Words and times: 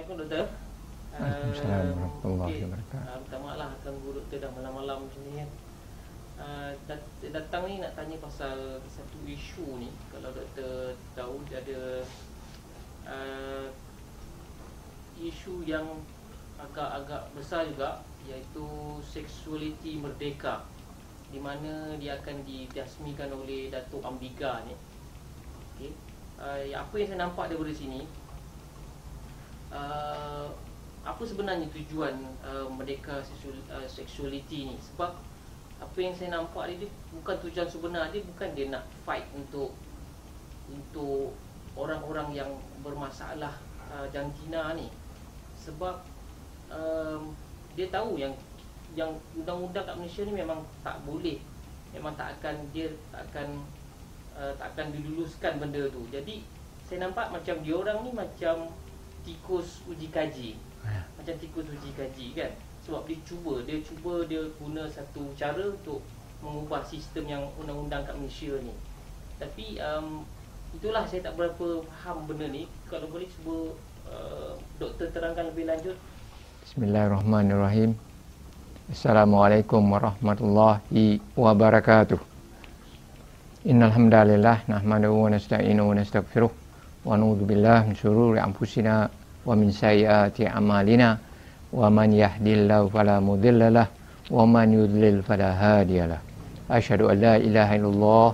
Assalamualaikum 0.00 0.32
doktor. 0.32 0.46
Waalaikumsalam 1.12 1.84
Uh, 1.84 1.92
warahmatullahi 1.92 2.48
okey. 2.56 2.64
wabarakatuh. 2.64 3.04
Uh, 3.04 3.16
minta 3.20 3.36
maaf 3.36 3.56
lah 3.60 3.70
ganggu 3.84 4.08
doktor 4.16 4.38
dah 4.40 4.50
malam-malam 4.56 4.98
macam 5.04 5.20
ni 5.28 5.32
kan. 5.36 5.50
Uh, 6.40 6.70
dat- 6.88 7.20
datang 7.36 7.62
ni 7.68 7.74
nak 7.84 7.92
tanya 7.92 8.16
pasal 8.16 8.56
satu 8.88 9.18
isu 9.28 9.76
ni 9.76 9.92
kalau 10.08 10.32
doktor 10.32 10.96
tahu 11.12 11.44
dia 11.44 11.60
ada 11.60 11.80
uh, 13.12 13.68
isu 15.20 15.68
yang 15.68 15.84
agak-agak 16.56 17.20
besar 17.36 17.68
juga 17.68 18.00
iaitu 18.24 18.64
seksualiti 19.04 20.00
merdeka 20.00 20.64
di 21.28 21.44
mana 21.44 21.92
dia 22.00 22.16
akan 22.16 22.40
didasmikan 22.48 23.28
oleh 23.36 23.68
Datuk 23.68 24.00
Ambiga 24.00 24.64
ni. 24.64 24.72
Okey. 25.76 25.92
Uh, 26.40 26.72
apa 26.72 26.94
yang 26.96 27.08
saya 27.12 27.20
nampak 27.28 27.52
daripada 27.52 27.76
sini 27.76 28.08
uh, 29.70 30.46
apa 31.00 31.22
sebenarnya 31.24 31.66
tujuan 31.72 32.12
uh, 32.44 32.68
merdeka 32.68 33.24
seksual, 33.24 33.56
uh, 33.72 33.86
seksualiti 33.88 34.68
ni? 34.70 34.76
Sebab 34.92 35.16
apa 35.80 35.96
yang 35.96 36.12
saya 36.12 36.36
nampak 36.36 36.68
ni 36.68 36.84
dia 36.84 36.90
bukan 37.16 37.36
tujuan 37.48 37.64
sebenar 37.64 38.12
dia 38.12 38.20
bukan 38.20 38.48
dia 38.52 38.68
nak 38.68 38.84
fight 39.08 39.24
untuk 39.32 39.72
untuk 40.68 41.32
orang-orang 41.74 42.36
yang 42.36 42.50
bermasalah 42.84 43.56
uh, 43.88 44.06
jantina 44.12 44.76
ni. 44.76 44.92
Sebab 45.56 46.04
um, 46.68 47.32
dia 47.74 47.88
tahu 47.88 48.20
yang 48.20 48.34
yang 48.98 49.14
undang-undang 49.38 49.86
kat 49.86 49.94
Malaysia 49.96 50.22
ni 50.26 50.34
memang 50.34 50.66
tak 50.82 50.98
boleh 51.06 51.38
memang 51.94 52.14
tak 52.18 52.38
akan 52.38 52.54
dia 52.74 52.90
tak 53.10 53.22
akan 53.30 53.48
uh, 54.34 54.52
tak 54.58 54.68
akan 54.74 54.86
diluluskan 54.94 55.58
benda 55.58 55.86
tu. 55.90 56.02
Jadi 56.10 56.42
saya 56.86 57.06
nampak 57.06 57.30
macam 57.30 57.56
dia 57.62 57.74
orang 57.74 57.98
ni 58.02 58.10
macam 58.10 58.68
tikus 59.30 59.86
uji 59.86 60.10
kaji 60.10 60.50
Ya. 60.80 61.04
macam 61.12 61.36
tikus 61.36 61.68
uji 61.68 61.92
kaji 61.92 62.26
kan 62.32 62.50
sebab 62.82 63.04
dia 63.04 63.20
cuba 63.22 63.60
dia 63.68 63.78
cuba 63.84 64.24
dia 64.24 64.40
guna 64.56 64.88
satu 64.88 65.28
cara 65.36 65.60
untuk 65.68 66.00
mengubah 66.40 66.80
sistem 66.88 67.28
yang 67.28 67.44
undang-undang 67.60 68.00
kat 68.02 68.16
Malaysia 68.16 68.56
ni 68.64 68.72
tapi 69.36 69.76
um, 69.76 70.24
itulah 70.72 71.04
saya 71.04 71.20
tak 71.20 71.36
berapa 71.36 71.84
faham 71.84 72.24
benda 72.24 72.48
ni 72.48 72.64
kalau 72.88 73.12
boleh 73.12 73.28
cuba 73.28 73.76
uh, 74.08 74.56
doktor 74.80 75.12
terangkan 75.12 75.52
lebih 75.52 75.68
lanjut 75.68 75.96
Bismillahirrahmanirrahim. 76.64 77.92
Assalamualaikum 78.88 79.84
warahmatullahi 79.84 81.20
wabarakatuh. 81.36 82.16
Innal 83.68 83.92
hamdalillah 83.92 84.64
nahmaduhu 84.64 85.28
wa 85.28 85.30
nasta'inuhu 85.34 85.92
wa 85.92 85.96
nastaghfiruh 86.00 86.52
wa 87.04 87.12
na'udzu 87.20 87.44
billahi 87.44 87.92
min 87.92 87.96
shururi 87.98 88.40
anfusina 88.40 89.12
wa 89.46 89.54
min 89.56 89.72
sayyiati 89.72 90.46
a'malina 90.46 91.16
wa 91.70 91.86
man 91.88 92.12
yahdihillahu 92.12 92.90
fala 92.90 93.22
mudhillalah 93.22 93.86
wa 94.30 94.44
man 94.46 94.68
yudlil 94.74 95.22
fala 95.22 95.54
hadiyalah. 95.54 96.20
Asyhadu 96.70 97.10
an 97.10 97.16
la 97.18 97.34
ilaha 97.38 97.72
illallah 97.74 98.28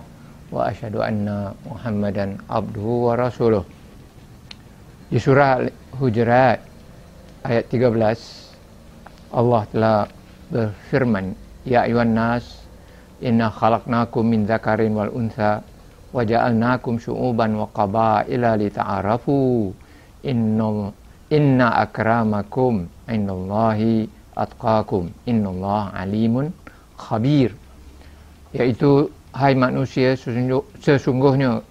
wa 0.52 0.60
asyhadu 0.68 1.00
anna 1.00 1.56
Muhammadan 1.64 2.36
abduhu 2.48 3.12
wa. 3.12 3.64
Di 5.06 5.22
surah 5.22 5.62
Al-Hujurat 5.62 6.58
ayat 7.46 7.64
13 7.70 9.30
Allah 9.30 9.62
telah 9.70 9.98
berfirman 10.50 11.34
ya 11.62 11.86
ayuhan 11.86 12.10
nas 12.10 12.66
inna 13.22 13.50
khalaqnakum 13.50 14.26
min 14.26 14.46
dzakarin 14.46 14.94
wal 14.94 15.10
untha 15.14 15.62
wa 16.10 16.22
ja'alnakum 16.26 16.98
syu'uban 16.98 17.54
wa 17.54 17.70
qabaila 17.70 18.58
lita'arafu 18.58 19.70
inna 20.26 20.90
inna 21.30 21.68
akramakum 21.86 22.90
innallahi 23.06 24.10
atqakum 24.34 25.14
innallaha 25.30 25.94
alimun 26.02 26.50
khabir 26.98 27.54
iaitu 28.50 29.06
hai 29.30 29.54
manusia 29.54 30.18
sesungguh- 30.18 30.66
sesungguhnya 30.82 31.62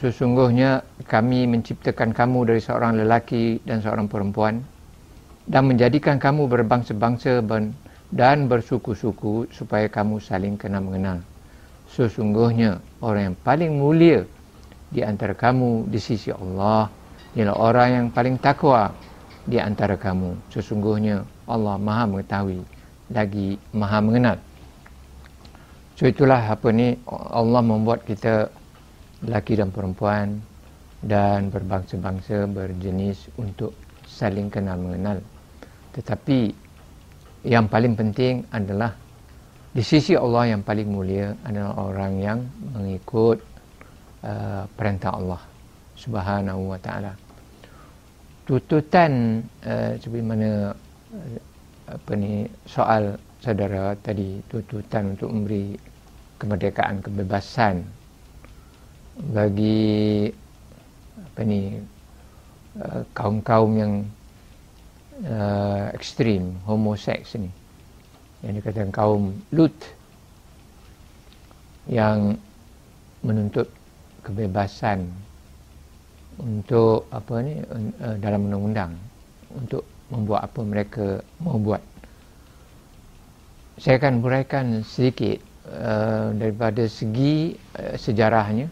Sesungguhnya 0.00 0.80
kami 1.04 1.44
menciptakan 1.44 2.16
kamu 2.16 2.48
dari 2.48 2.60
seorang 2.64 2.96
lelaki 3.04 3.60
dan 3.68 3.84
seorang 3.84 4.08
perempuan 4.08 4.64
dan 5.44 5.68
menjadikan 5.68 6.16
kamu 6.16 6.48
berbangsa-bangsa 6.48 7.44
dan 8.08 8.48
bersuku-suku 8.48 9.52
supaya 9.52 9.92
kamu 9.92 10.16
saling 10.16 10.56
kenal 10.56 10.80
mengenal. 10.80 11.20
Sesungguhnya 11.92 12.80
orang 13.04 13.36
yang 13.36 13.38
paling 13.44 13.76
mulia 13.76 14.24
di 14.88 15.04
antara 15.04 15.36
kamu 15.36 15.92
di 15.92 16.00
sisi 16.00 16.32
Allah 16.32 16.88
ialah 17.38 17.56
orang 17.56 17.88
yang 17.90 18.06
paling 18.10 18.36
takwa 18.42 18.90
di 19.46 19.58
antara 19.58 19.94
kamu. 19.94 20.34
Sesungguhnya 20.50 21.22
Allah 21.46 21.78
Maha 21.78 22.04
mengetahui 22.10 22.62
lagi 23.10 23.58
Maha 23.74 23.98
mengenal. 24.02 24.36
So 25.98 26.08
itulah 26.08 26.40
apa 26.40 26.72
ni 26.72 26.96
Allah 27.08 27.60
membuat 27.60 28.06
kita 28.08 28.48
lelaki 29.20 29.60
dan 29.60 29.68
perempuan 29.68 30.40
dan 31.04 31.52
berbangsa-bangsa 31.52 32.48
berjenis 32.48 33.28
untuk 33.36 33.76
saling 34.08 34.48
kenal 34.48 34.80
mengenal. 34.80 35.20
Tetapi 35.92 36.70
yang 37.44 37.68
paling 37.68 37.96
penting 37.96 38.44
adalah 38.52 38.96
di 39.70 39.84
sisi 39.84 40.16
Allah 40.16 40.56
yang 40.56 40.62
paling 40.66 40.88
mulia 40.88 41.30
adalah 41.46 41.78
orang 41.78 42.12
yang 42.18 42.38
mengikut 42.74 43.38
uh, 44.24 44.66
perintah 44.74 45.14
Allah 45.14 45.49
Subhanahu 46.00 46.72
wa 46.72 46.78
taala. 46.80 47.12
Tututan 48.48 49.44
uh, 49.62 49.92
seperti 50.00 50.24
mana 50.24 50.72
uh, 51.12 51.38
apa 51.90 52.12
ni 52.16 52.48
soal 52.64 53.20
saudara 53.44 53.92
tadi 54.00 54.40
tuntutan 54.48 55.12
untuk 55.12 55.28
memberi 55.28 55.76
kemerdekaan 56.40 57.04
kebebasan 57.04 57.84
bagi 59.36 60.28
apa 61.20 61.40
ni 61.44 61.76
uh, 62.80 63.02
kaum-kaum 63.12 63.70
yang 63.76 63.94
uh, 65.28 65.92
ekstrim 65.92 66.56
homoseks 66.64 67.36
ni 67.36 67.52
yang 68.40 68.56
dikatakan 68.56 68.88
kaum 68.88 69.36
Lut 69.52 69.76
yang 71.90 72.40
menuntut 73.20 73.68
kebebasan 74.24 75.10
untuk 76.40 77.06
apa 77.12 77.34
ni 77.44 77.60
uh, 77.60 78.16
dalam 78.16 78.48
undang-undang 78.48 78.92
untuk 79.52 79.84
membuat 80.08 80.50
apa 80.50 80.60
mereka 80.64 81.06
mau 81.44 81.60
buat. 81.60 81.82
Saya 83.80 83.96
akan 83.96 84.20
huraikan 84.20 84.82
sedikit 84.84 85.40
uh, 85.68 86.32
daripada 86.36 86.84
segi 86.88 87.54
uh, 87.76 87.94
sejarahnya 87.96 88.68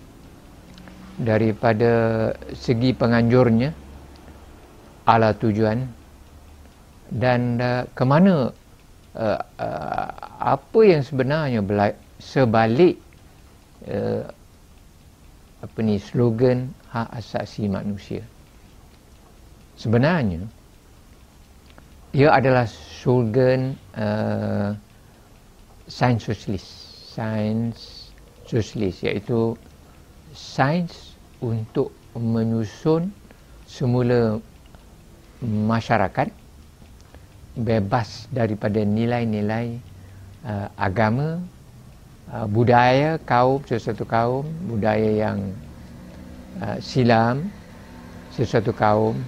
daripada 1.19 2.31
segi 2.55 2.95
penganjurnya 2.95 3.75
ala 5.09 5.34
tujuan 5.34 5.83
dan 7.11 7.59
uh, 7.59 7.83
ke 7.91 8.05
mana 8.07 8.53
uh, 9.19 9.41
uh, 9.59 10.09
apa 10.39 10.81
yang 10.84 11.03
sebenarnya 11.03 11.65
sebalik 12.23 13.01
uh, 13.89 14.31
apa 15.59 15.79
ni 15.83 15.99
slogan 15.99 16.71
hak 16.95 17.09
asasi 17.19 17.67
manusia. 17.67 18.23
Sebenarnya 19.79 20.47
ia 22.15 22.31
adalah 22.35 22.67
slogan 22.67 23.75
uh, 23.95 24.75
sains 25.91 26.23
sosialis. 26.23 26.67
Sains 27.15 28.11
sosialis 28.47 29.03
iaitu 29.03 29.59
sains 30.35 31.19
untuk 31.43 31.91
menyusun 32.15 33.11
semula 33.67 34.39
masyarakat 35.43 36.31
bebas 37.59 38.31
daripada 38.31 38.83
nilai-nilai 38.83 39.78
uh, 40.47 40.71
agama, 40.78 41.43
uh, 42.33 42.47
budaya 42.48 43.16
kaum 43.25 43.60
sesuatu 43.65 44.04
kaum, 44.04 44.45
budaya 44.69 45.28
yang 45.28 45.39
uh, 46.60 46.77
silam 46.80 47.48
sesuatu 48.33 48.71
kaum 48.71 49.19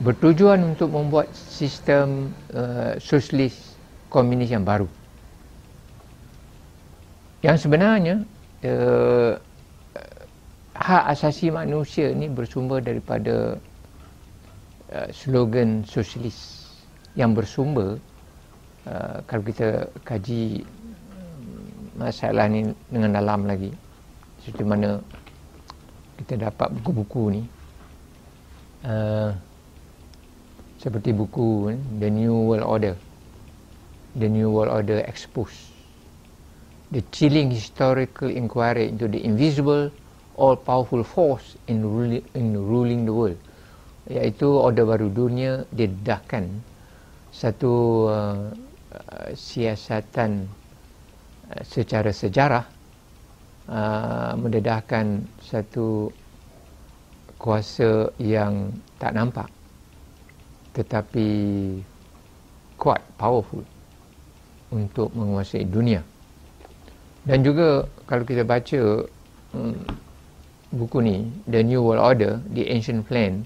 bertujuan 0.00 0.64
untuk 0.64 0.92
membuat 0.92 1.28
sistem 1.32 2.32
uh, 2.56 2.96
sosialis 2.96 3.76
komunis 4.08 4.48
yang 4.48 4.64
baru. 4.64 4.88
Yang 7.44 7.68
sebenarnya 7.68 8.24
uh, 8.64 9.36
hak 10.76 11.04
asasi 11.12 11.52
manusia 11.52 12.12
ni 12.16 12.28
bersumber 12.32 12.80
daripada 12.80 13.60
uh, 14.92 15.08
slogan 15.12 15.84
sosialis 15.84 16.68
yang 17.12 17.36
bersumber 17.36 18.00
uh, 18.88 19.20
kalau 19.28 19.44
kita 19.44 19.88
kaji 20.08 20.64
masalah 22.00 22.48
ni 22.48 22.72
dengan 22.88 23.20
dalam 23.20 23.44
lagi. 23.44 23.68
Seperti 24.40 24.64
mana 24.64 24.96
kita 26.16 26.48
dapat 26.48 26.72
buku-buku 26.80 27.22
ni. 27.36 27.42
Uh, 28.80 29.36
seperti 30.80 31.12
buku 31.12 31.76
eh, 31.76 31.80
The 32.00 32.08
New 32.08 32.48
World 32.48 32.64
Order. 32.64 32.96
The 34.16 34.28
New 34.32 34.48
World 34.48 34.72
Order 34.72 35.04
Exposed 35.04 35.68
The 36.88 37.04
Chilling 37.12 37.52
Historical 37.52 38.32
Inquiry 38.32 38.88
into 38.88 39.04
the 39.06 39.20
Invisible 39.20 39.92
All-Powerful 40.40 41.04
Force 41.04 41.60
in 41.68 41.84
ruling, 41.84 42.24
in 42.32 42.56
ruling 42.56 43.04
the 43.04 43.12
World. 43.12 43.38
Iaitu 44.08 44.48
Order 44.48 44.88
Baru 44.88 45.12
Dunia 45.12 45.68
didedahkan 45.70 46.48
satu 47.30 47.72
uh, 48.10 48.50
uh, 48.90 49.28
siasatan 49.36 50.50
secara 51.66 52.10
sejarah 52.14 52.64
uh, 53.66 54.32
mendedahkan 54.38 55.26
satu 55.42 56.10
kuasa 57.40 58.12
yang 58.20 58.74
tak 59.00 59.16
nampak 59.16 59.48
tetapi 60.70 61.28
kuat, 62.78 63.02
powerful 63.18 63.66
untuk 64.70 65.10
menguasai 65.12 65.66
dunia. 65.66 66.00
Dan 67.26 67.42
juga 67.42 67.84
kalau 68.06 68.24
kita 68.24 68.46
baca 68.46 69.04
um, 69.52 69.76
buku 70.72 70.98
ni, 71.02 71.16
The 71.50 71.60
New 71.60 71.82
World 71.84 72.00
Order, 72.00 72.32
The 72.54 72.70
Ancient 72.70 73.04
Plan 73.04 73.44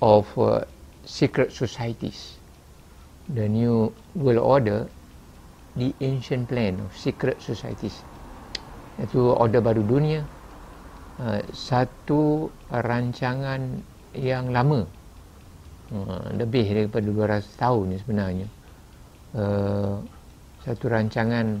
of 0.00 0.30
uh, 0.38 0.64
Secret 1.04 1.50
Societies. 1.52 2.38
The 3.30 3.46
New 3.46 3.94
World 4.16 4.42
Order, 4.42 4.90
The 5.76 5.94
Ancient 6.02 6.50
Plan 6.50 6.80
of 6.82 6.90
Secret 6.96 7.38
Societies. 7.38 8.02
Itu 8.98 9.34
order 9.34 9.62
baru 9.62 9.82
dunia. 9.86 10.22
Uh, 11.20 11.44
satu 11.52 12.48
rancangan 12.72 13.60
yang 14.16 14.50
lama 14.50 14.82
uh, 15.92 16.26
lebih 16.34 16.64
daripada 16.66 17.06
200 17.06 17.60
tahun 17.60 17.86
sebenarnya 18.00 18.46
uh, 19.36 20.00
satu 20.64 20.84
rancangan 20.90 21.60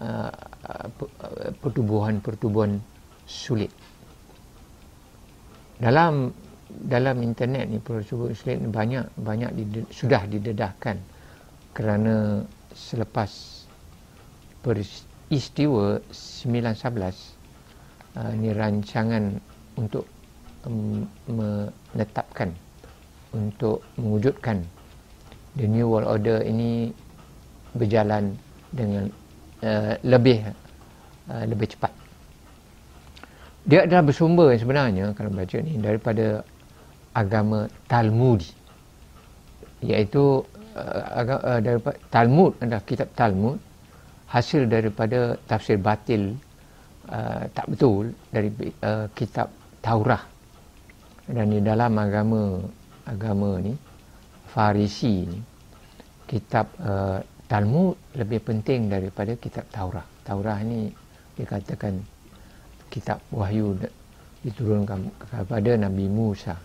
uh, 0.00 0.32
pertubuhan-pertubuhan 1.60 2.80
sulit 3.26 3.70
dalam 5.78 6.32
dalam 6.70 7.20
internet 7.22 7.68
ni 7.68 7.78
pertubuhan 7.78 8.32
sulit 8.34 8.56
ni 8.58 8.68
banyak 8.70 9.04
banyak 9.20 9.50
dide, 9.54 9.80
sudah 9.92 10.24
didedahkan 10.26 10.96
kerana 11.74 12.46
selepas 12.74 13.30
peristiwa 14.60 16.02
911 16.10 18.18
uh, 18.18 18.32
ni 18.36 18.50
rancangan 18.50 19.38
untuk 19.78 20.04
um, 20.66 21.06
menetapkan 21.30 22.50
untuk 23.34 23.82
mewujudkan 23.98 24.62
the 25.58 25.66
new 25.66 25.90
world 25.90 26.06
order 26.06 26.42
ini 26.42 26.94
berjalan 27.74 28.34
dengan 28.70 29.10
uh, 29.62 29.98
lebih 30.06 30.42
uh, 31.30 31.44
lebih 31.46 31.74
cepat. 31.74 31.90
Dia 33.64 33.88
adalah 33.88 34.04
bersumber 34.04 34.52
sebenarnya 34.54 35.16
kalau 35.16 35.32
baca 35.32 35.56
ni 35.62 35.80
daripada 35.80 36.44
agama 37.16 37.66
Talmudi 37.88 38.52
iaitu 39.80 40.44
uh, 40.74 41.22
uh, 41.22 41.60
daripada 41.62 41.96
Talmud 42.10 42.52
adalah 42.60 42.82
kitab 42.82 43.08
Talmud 43.14 43.56
hasil 44.28 44.66
daripada 44.66 45.38
tafsir 45.46 45.78
batil 45.78 46.34
uh, 47.08 47.46
tak 47.54 47.66
betul 47.70 48.10
dari 48.34 48.50
uh, 48.82 49.06
kitab 49.14 49.50
Taurah 49.78 50.22
dan 51.30 51.46
di 51.48 51.60
dalam 51.62 51.92
agama 51.96 52.60
agama 53.06 53.62
ni 53.62 53.72
Farisi 54.50 55.26
ni 55.26 55.38
kitab 56.28 56.66
uh, 56.80 57.20
Talmud 57.44 58.16
lebih 58.16 58.40
penting 58.40 58.88
daripada 58.88 59.36
kitab 59.36 59.68
Taurah. 59.68 60.04
Taurah 60.24 60.58
ni 60.64 60.88
dikatakan 61.36 62.00
kitab 62.88 63.20
wahyu 63.28 63.76
diturunkan 64.40 65.12
kepada 65.20 65.76
Nabi 65.76 66.08
Musa. 66.08 66.56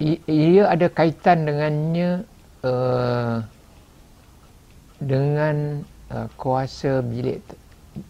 Ia 0.00 0.64
ada 0.72 0.88
kaitan 0.88 1.44
dengannya 1.44 2.24
uh, 2.64 3.44
dengan 4.96 5.84
uh, 6.08 6.24
kuasa 6.40 7.04
bilik 7.04 7.44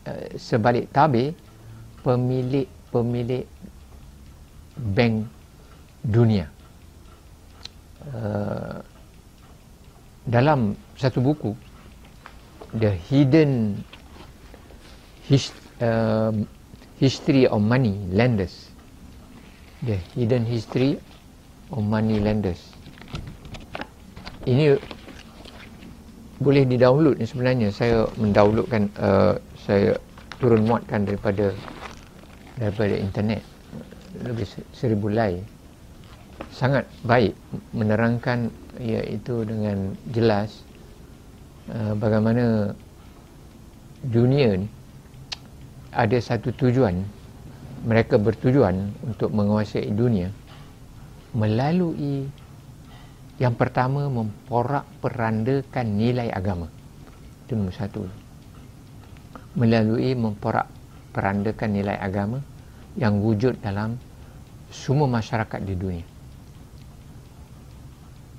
uh, 0.06 0.30
sebalik 0.38 0.86
tabir 0.94 1.34
pemilik 2.06 2.70
pemilik 2.94 3.42
bank 4.94 5.26
dunia. 6.06 6.46
Uh, 8.06 8.78
dalam 10.30 10.78
satu 10.94 11.18
buku 11.18 11.58
The 12.70 12.94
Hidden 13.10 13.82
uh, 15.82 16.32
History 17.02 17.50
of 17.50 17.58
Money 17.66 17.98
Lenders 18.14 18.70
The 19.82 19.98
Hidden 20.14 20.46
History 20.46 21.09
of 21.70 21.82
Money 21.82 22.18
Lenders 22.18 22.80
ini 24.48 24.72
boleh 26.40 26.64
di-download 26.64 27.20
ni 27.20 27.26
sebenarnya. 27.28 27.68
Saya 27.68 28.08
mendownloadkan 28.16 28.88
uh, 28.96 29.36
saya 29.60 30.00
turun 30.40 30.64
muatkan 30.64 31.04
daripada 31.04 31.52
daripada 32.56 32.96
internet. 32.96 33.44
Lebih 34.24 34.48
seribu 34.72 35.12
lai 35.12 35.44
sangat 36.48 36.88
baik 37.04 37.36
menerangkan 37.76 38.48
iaitu 38.80 39.44
dengan 39.44 39.92
jelas 40.08 40.64
uh, 41.68 41.92
bagaimana 42.00 42.72
dunia 44.08 44.56
ni 44.56 44.68
ada 45.92 46.16
satu 46.16 46.48
tujuan. 46.56 47.04
Mereka 47.80 48.20
bertujuan 48.20 48.92
untuk 49.04 49.32
menguasai 49.32 49.88
dunia 49.92 50.32
melalui. 51.34 52.28
Yang 53.40 53.54
pertama 53.56 54.04
memporak 54.12 54.84
perandakan 55.00 55.96
nilai 55.96 56.28
agama. 56.28 56.68
Itu 57.48 57.56
nombor 57.56 57.72
satu. 57.72 58.04
Melalui 59.56 60.12
memporak 60.12 60.68
perandakan 61.16 61.72
nilai 61.72 61.96
agama 61.96 62.44
yang 63.00 63.24
wujud 63.24 63.56
dalam 63.64 63.96
semua 64.68 65.08
masyarakat 65.08 65.60
di 65.64 65.74
dunia. 65.74 66.06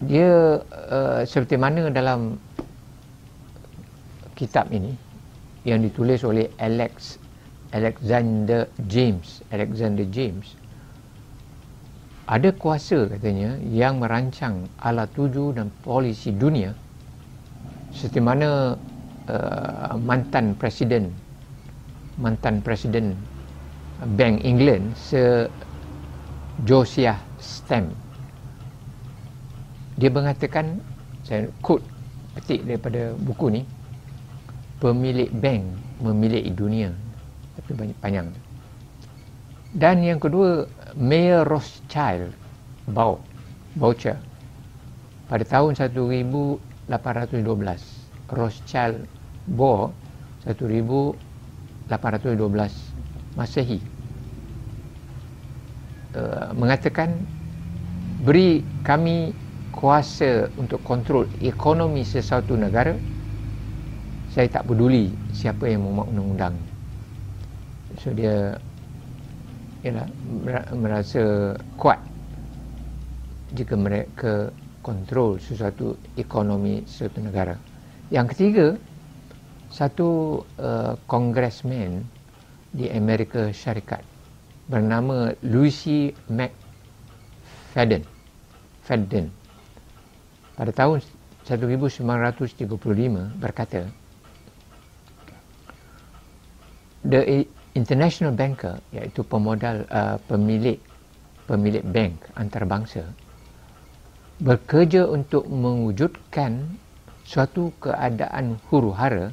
Dia 0.05 0.61
uh, 0.61 1.21
seperti 1.25 1.57
mana 1.57 1.89
dalam 1.89 2.37
kitab 4.37 4.69
ini 4.69 4.93
yang 5.65 5.81
ditulis 5.81 6.25
oleh 6.25 6.49
Alex 6.57 7.21
Alexander 7.73 8.65
James, 8.89 9.45
Alexander 9.53 10.05
James 10.09 10.60
ada 12.31 12.49
kuasa 12.55 13.11
katanya 13.11 13.59
yang 13.67 13.99
merancang 13.99 14.71
ala 14.79 15.03
tuju 15.11 15.51
dan 15.51 15.67
polisi 15.83 16.31
dunia 16.31 16.71
seperti 17.91 18.23
mana 18.23 18.79
uh, 19.27 19.93
mantan 19.99 20.55
presiden 20.55 21.11
mantan 22.15 22.63
presiden 22.63 23.19
Bank 24.15 24.39
England 24.47 24.95
se 24.95 25.51
Josiah 26.63 27.19
Stem 27.35 27.91
dia 29.99 30.07
mengatakan 30.07 30.79
saya 31.27 31.51
quote 31.59 31.83
petik 32.39 32.63
daripada 32.63 33.11
buku 33.19 33.59
ni 33.59 33.61
pemilik 34.79 35.27
bank 35.35 35.61
memiliki 35.99 36.49
dunia 36.49 36.89
tapi 37.59 37.71
banyak 37.75 37.97
panjang. 38.01 38.27
Dan 39.71 40.03
yang 40.03 40.19
kedua 40.19 40.67
Mayor 40.97 41.47
Rothschild 41.47 42.33
bau 42.89 43.19
voucher. 43.77 44.17
Pada 45.31 45.43
tahun 45.47 45.75
1812 45.79 46.59
Rothschild 48.31 49.07
bought 49.55 49.95
1812 50.43 52.35
Masehi. 53.39 53.79
Uh, 56.11 56.51
mengatakan 56.59 57.15
beri 58.27 58.59
kami 58.83 59.31
kuasa 59.71 60.51
untuk 60.59 60.83
kontrol 60.83 61.23
ekonomi 61.39 62.03
sesuatu 62.03 62.59
negara 62.59 62.91
saya 64.31 64.47
tak 64.47 64.67
peduli 64.67 65.11
siapa 65.35 65.67
yang 65.67 65.83
membuat 65.83 66.07
undang-undang. 66.15 66.55
So 67.99 68.15
dia 68.15 68.55
ialah 69.81 70.07
merasa 70.77 71.55
kuat 71.75 71.97
jika 73.51 73.75
mereka 73.75 74.53
kontrol 74.85 75.41
sesuatu 75.41 75.97
ekonomi 76.15 76.85
sesuatu 76.85 77.19
negara 77.21 77.57
yang 78.13 78.29
ketiga 78.29 78.77
satu 79.71 80.41
uh, 80.59 80.93
congressman 81.07 82.03
di 82.71 82.87
Amerika 82.91 83.51
Syarikat 83.51 84.03
bernama 84.67 85.35
Lucy 85.43 86.11
McFadden. 86.31 88.03
McFadden 88.91 89.31
pada 90.57 90.71
tahun 90.75 90.99
1935 91.47 92.67
berkata 93.39 93.87
the 97.07 97.47
international 97.73 98.35
banker 98.35 98.79
iaitu 98.91 99.23
pemodal 99.23 99.87
uh, 99.87 100.19
pemilik 100.27 100.79
pemilik 101.47 101.83
bank 101.83 102.15
antarabangsa 102.35 103.07
bekerja 104.41 105.05
untuk 105.05 105.45
mewujudkan 105.47 106.65
suatu 107.23 107.69
keadaan 107.77 108.57
huru-hara 108.67 109.29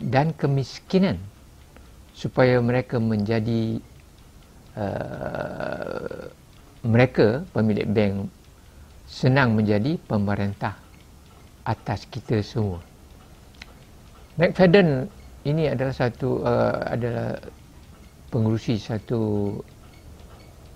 dan 0.00 0.32
kemiskinan 0.32 1.20
supaya 2.16 2.56
mereka 2.58 2.96
menjadi 2.96 3.78
uh, 4.74 6.32
mereka 6.82 7.44
pemilik 7.52 7.86
bank 7.86 8.14
senang 9.04 9.52
menjadi 9.52 10.00
pemerintah 10.08 10.74
atas 11.62 12.08
kita 12.08 12.40
semua. 12.42 12.80
McFadden 14.40 15.06
ini 15.42 15.66
adalah 15.66 15.94
satu 15.94 16.42
uh, 16.42 16.86
adalah 16.86 17.34
pengurusi 18.30 18.78
satu 18.78 19.54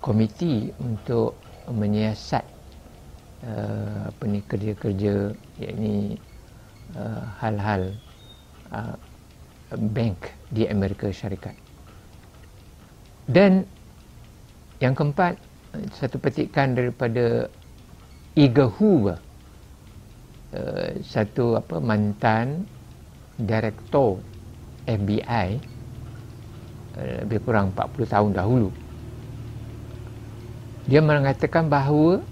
komiti 0.03 0.69
untuk 0.83 1.39
menyiasat 1.71 2.43
uh, 3.47 4.11
apa 4.11 4.23
ni 4.27 4.39
kerja-kerja 4.43 5.31
yakni 5.59 6.19
uh, 6.95 7.23
hal-hal 7.39 7.95
uh, 8.71 8.95
bank 9.91 10.31
di 10.51 10.67
Amerika 10.67 11.11
Syarikat. 11.11 11.55
Dan 13.27 13.67
yang 14.79 14.95
keempat 14.95 15.35
satu 15.95 16.15
petikan 16.19 16.75
daripada 16.75 17.51
Iga 18.37 18.67
Hoover 18.67 19.19
uh, 20.55 20.91
satu 21.03 21.59
apa 21.59 21.79
mantan 21.83 22.63
direktor 23.35 24.23
FBI 24.87 25.47
uh, 26.95 27.15
lebih 27.27 27.39
kurang 27.43 27.75
40 27.75 28.07
tahun 28.07 28.31
dahulu. 28.33 28.69
Dia 30.87 31.03
mengatakan 31.03 31.67
bahawa 31.67 32.23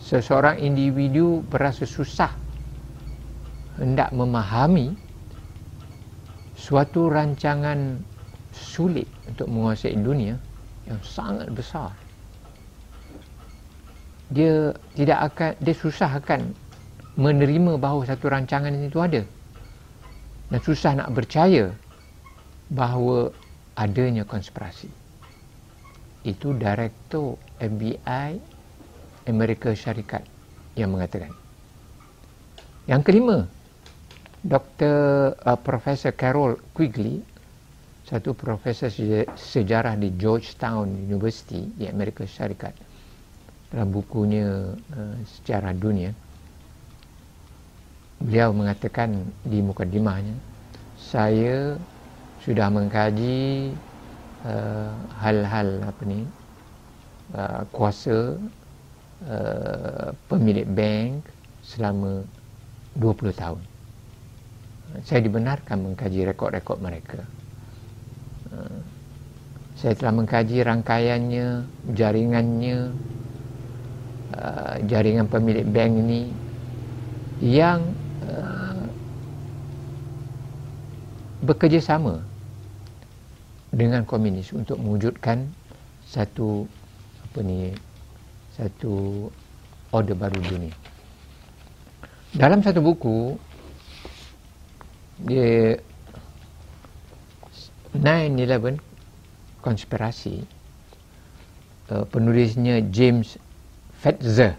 seseorang 0.00 0.56
individu 0.56 1.44
berasa 1.52 1.84
susah 1.84 2.32
hendak 3.76 4.08
memahami 4.16 4.96
suatu 6.56 7.12
rancangan 7.12 8.00
sulit 8.54 9.04
untuk 9.28 9.50
menguasai 9.52 9.98
dunia 10.00 10.40
yang 10.88 11.00
sangat 11.04 11.52
besar. 11.52 11.92
Dia 14.32 14.72
tidak 14.96 15.18
akan 15.32 15.50
dia 15.60 15.76
susah 15.76 16.10
akan 16.16 16.56
menerima 17.20 17.76
bahawa 17.76 18.08
satu 18.08 18.32
rancangan 18.32 18.72
itu 18.72 18.98
ada 18.98 19.22
dan 20.54 20.62
susah 20.62 20.94
nak 20.94 21.10
percaya 21.10 21.74
bahawa 22.70 23.34
adanya 23.74 24.22
konspirasi 24.22 24.86
itu 26.22 26.54
direktor 26.54 27.34
FBI 27.58 28.38
Amerika 29.26 29.74
Syarikat 29.74 30.22
yang 30.78 30.94
mengatakan 30.94 31.34
yang 32.86 33.02
kelima 33.02 33.50
Dr. 34.46 35.34
Uh, 35.42 35.58
Profesor 35.58 36.14
Carol 36.14 36.54
Quigley 36.70 37.18
satu 38.06 38.30
profesor 38.38 38.94
sejarah 39.34 39.98
di 39.98 40.14
Georgetown 40.14 40.86
University 40.86 41.66
di 41.74 41.90
Amerika 41.90 42.22
Syarikat 42.30 42.78
dalam 43.74 43.90
bukunya 43.90 44.70
uh, 44.70 45.16
sejarah 45.26 45.74
dunia 45.74 46.14
beliau 48.22 48.54
mengatakan 48.54 49.26
di 49.42 49.58
mukadimahnya 49.64 50.36
saya 50.98 51.78
sudah 52.44 52.68
mengkaji 52.68 53.72
uh, 54.44 54.92
hal-hal 55.18 55.82
apa 55.82 56.02
ni 56.06 56.20
uh, 57.34 57.62
kuasa 57.72 58.36
uh, 59.26 60.08
pemilik 60.28 60.68
bank 60.68 61.24
selama 61.64 62.22
20 63.00 63.32
tahun 63.34 63.62
saya 65.02 65.26
dibenarkan 65.26 65.90
mengkaji 65.90 66.22
rekod-rekod 66.30 66.78
mereka. 66.78 67.26
Uh, 68.54 68.78
saya 69.74 69.98
telah 69.98 70.14
mengkaji 70.14 70.62
rangkaiannya, 70.62 71.66
jaringannya, 71.98 72.94
uh, 74.38 74.74
jaringan 74.86 75.26
pemilik 75.26 75.66
bank 75.66 75.92
ini 75.98 76.22
yang 77.42 77.82
uh, 78.28 78.84
bekerjasama 81.44 82.24
dengan 83.74 84.06
komunis 84.06 84.54
untuk 84.54 84.80
mewujudkan 84.80 85.50
satu 86.06 86.64
apa 87.26 87.38
ni 87.42 87.74
satu 88.54 89.26
order 89.90 90.14
baru 90.14 90.38
dunia. 90.40 90.74
Dalam 92.34 92.62
satu 92.62 92.82
buku 92.82 93.38
dia 95.26 95.78
9-11 97.94 98.78
konspirasi 99.62 100.42
uh, 101.94 102.02
penulisnya 102.10 102.82
James 102.90 103.38
Fetzer 104.02 104.58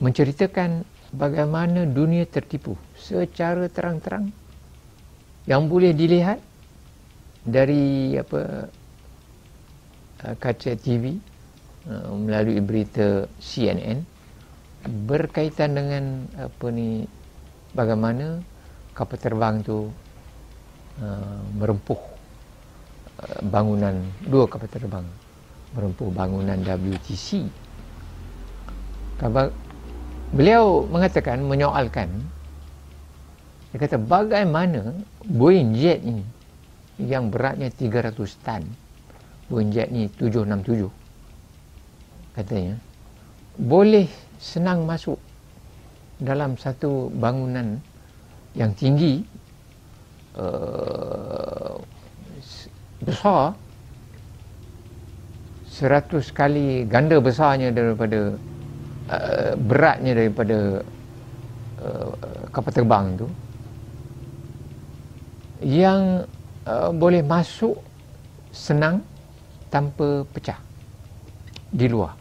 menceritakan 0.00 0.88
bagaimana 1.10 1.86
dunia 1.86 2.26
tertipu 2.26 2.78
secara 2.94 3.66
terang-terang 3.66 4.30
yang 5.48 5.66
boleh 5.66 5.90
dilihat 5.90 6.38
dari 7.42 8.14
apa 8.14 8.70
uh, 10.22 10.34
kaca 10.38 10.72
TV 10.76 11.16
uh, 11.88 12.14
melalui 12.14 12.60
berita 12.62 13.26
CNN 13.42 14.04
berkaitan 15.08 15.76
dengan 15.76 16.04
apa 16.38 16.66
ni 16.72 17.04
bagaimana 17.74 18.40
kapal 18.94 19.18
terbang 19.18 19.64
tu 19.64 19.88
uh, 21.00 21.40
merempuh 21.56 22.00
uh, 23.18 23.40
bangunan 23.48 23.98
dua 24.24 24.44
kapal 24.46 24.68
terbang 24.68 25.06
merempuh 25.74 26.10
bangunan 26.10 26.58
WTC. 26.66 27.46
Beliau 30.30 30.86
mengatakan 30.86 31.42
menyoalkan 31.42 32.06
dia 33.70 33.78
kata 33.78 33.98
bagaimana 33.98 34.94
Boeing 35.26 35.74
jet 35.78 36.02
ini 36.02 36.22
yang 36.98 37.30
beratnya 37.30 37.70
300 37.70 38.14
tan 38.42 38.62
Boeing 39.50 39.70
jet 39.74 39.90
ni 39.90 40.06
767 40.06 40.86
katanya 42.34 42.78
boleh 43.58 44.06
senang 44.38 44.86
masuk 44.86 45.18
dalam 46.22 46.54
satu 46.54 47.10
bangunan 47.10 47.82
yang 48.54 48.70
tinggi 48.74 49.22
uh, 50.38 51.74
besar 53.02 53.54
seratus 55.70 56.28
kali 56.34 56.84
ganda 56.84 57.16
besarnya 57.22 57.72
daripada 57.72 58.36
uh, 59.10 59.52
beratnya 59.58 60.14
daripada 60.14 60.80
uh, 61.82 62.10
kapal 62.54 62.72
terbang 62.72 63.06
tu 63.18 63.26
yang 65.60 66.24
uh, 66.64 66.90
boleh 66.94 67.20
masuk 67.20 67.76
senang 68.54 69.02
tanpa 69.68 70.22
pecah 70.30 70.58
di 71.70 71.86
luar 71.86 72.14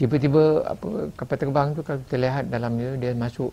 tiba-tiba 0.00 0.64
apa 0.64 1.12
kapal 1.12 1.36
terbang 1.36 1.68
tu 1.76 1.80
kalau 1.84 2.00
kita 2.08 2.16
lihat 2.16 2.44
dalam 2.48 2.72
dia 2.80 2.96
dia 2.96 3.12
masuk 3.12 3.52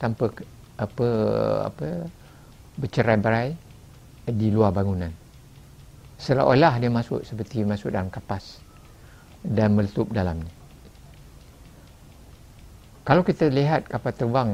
tanpa 0.00 0.32
apa 0.78 1.08
apa 1.68 1.86
bercerai-berai 2.78 3.52
di 4.30 4.48
luar 4.54 4.70
bangunan. 4.70 5.10
Seolah-olah 6.16 6.78
dia 6.78 6.90
masuk 6.90 7.26
seperti 7.26 7.66
masuk 7.66 7.90
dalam 7.92 8.08
kapas 8.08 8.62
dan 9.44 9.74
meletup 9.78 10.10
dalamnya. 10.10 10.50
Kalau 13.06 13.24
kita 13.24 13.48
lihat 13.48 13.88
kapal 13.88 14.12
terbang 14.12 14.50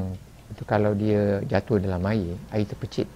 itu 0.51 0.63
kalau 0.63 0.95
dia 0.95 1.43
jatuh 1.49 1.81
dalam 1.81 1.99
air, 2.07 2.37
air 2.55 2.63
terpecit. 2.63 3.09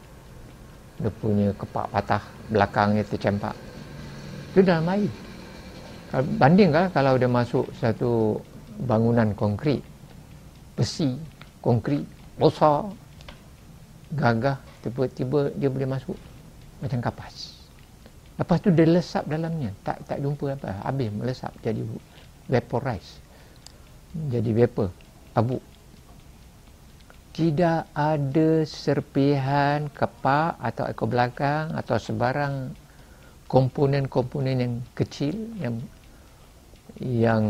Dia 1.00 1.08
punya 1.08 1.56
kepak 1.56 1.88
patah, 1.96 2.24
belakangnya 2.52 3.08
tercempak. 3.08 3.56
Itu 4.52 4.68
dalam 4.68 4.84
air. 4.92 5.08
Bandingkan 6.42 6.92
kalau 6.92 7.16
dia 7.16 7.30
masuk 7.30 7.70
satu 7.78 8.42
bangunan 8.84 9.32
konkrit, 9.38 9.80
besi, 10.76 11.16
konkrit, 11.64 12.04
besar 12.40 12.88
gagah 14.16 14.58
tiba-tiba 14.82 15.54
dia 15.54 15.70
boleh 15.70 15.86
masuk 15.86 16.18
macam 16.82 17.00
kapas 17.04 17.59
Lepas 18.40 18.64
tu 18.64 18.72
dia 18.72 18.88
lesap 18.88 19.28
dalamnya. 19.28 19.76
Tak 19.84 20.08
tak 20.08 20.24
jumpa 20.24 20.56
apa. 20.56 20.88
Habis 20.88 21.12
melesap 21.12 21.52
jadi 21.60 21.84
vaporize. 22.48 23.20
Jadi 24.16 24.56
vapor. 24.56 24.90
Abu. 25.36 25.60
Tidak 27.36 27.92
ada 27.96 28.50
serpihan 28.68 29.92
kepak 29.92 30.60
atau 30.60 30.88
ekor 30.88 31.08
belakang 31.08 31.72
atau 31.76 31.96
sebarang 31.96 32.74
komponen-komponen 33.48 34.56
yang 34.60 34.74
kecil 34.92 35.36
yang 35.60 35.80
yang 37.00 37.44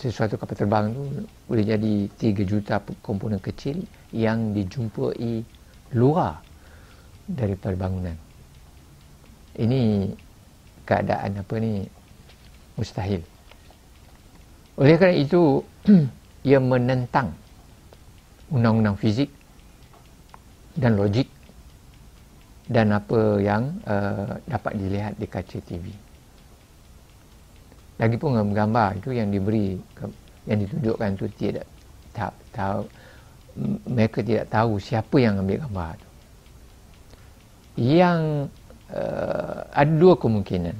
sesuatu 0.00 0.40
kapal 0.40 0.56
terbang 0.56 0.88
tu 0.94 1.04
boleh 1.52 1.64
jadi 1.68 2.08
3 2.16 2.48
juta 2.48 2.80
komponen 3.04 3.36
kecil 3.42 3.84
yang 4.14 4.56
dijumpai 4.56 5.44
luar 5.92 6.40
daripada 7.28 7.76
bangunan. 7.76 8.16
Ini 9.56 10.12
keadaan 10.86 11.42
apa 11.42 11.54
ni 11.58 11.84
mustahil. 12.78 13.20
Oleh 14.78 14.94
kerana 14.96 15.16
itu 15.18 15.60
ia 16.48 16.62
menentang 16.62 17.34
undang-undang 18.52 18.94
fizik 18.94 19.28
dan 20.78 20.94
logik 20.94 21.26
dan 22.70 22.94
apa 22.94 23.40
yang 23.42 23.62
uh, 23.86 24.38
dapat 24.46 24.72
dilihat 24.78 25.14
di 25.18 25.26
kaca 25.26 25.58
TV. 25.62 25.90
Lagipun 27.96 28.36
gambar 28.52 29.00
itu 29.00 29.10
yang 29.16 29.32
diberi 29.32 29.74
yang 30.46 30.58
ditunjukkan 30.62 31.10
itu 31.16 31.26
tidak 31.40 31.66
tak 32.12 32.32
tahu 32.52 32.84
mereka 33.88 34.20
tidak 34.20 34.46
tahu 34.52 34.76
siapa 34.76 35.16
yang 35.16 35.40
ambil 35.40 35.64
gambar 35.64 35.96
itu. 35.96 36.10
Yang 37.76 38.20
uh, 38.92 39.66
ada 39.72 39.92
dua 39.92 40.14
kemungkinan. 40.18 40.76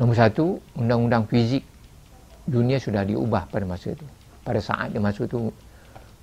Nombor 0.00 0.16
satu, 0.16 0.56
undang-undang 0.74 1.28
fizik 1.28 1.62
dunia 2.48 2.80
sudah 2.80 3.04
diubah 3.04 3.46
pada 3.52 3.68
masa 3.68 3.92
itu. 3.92 4.06
Pada 4.40 4.58
saat 4.58 4.96
dia 4.96 5.02
masuk 5.02 5.28
itu, 5.28 5.40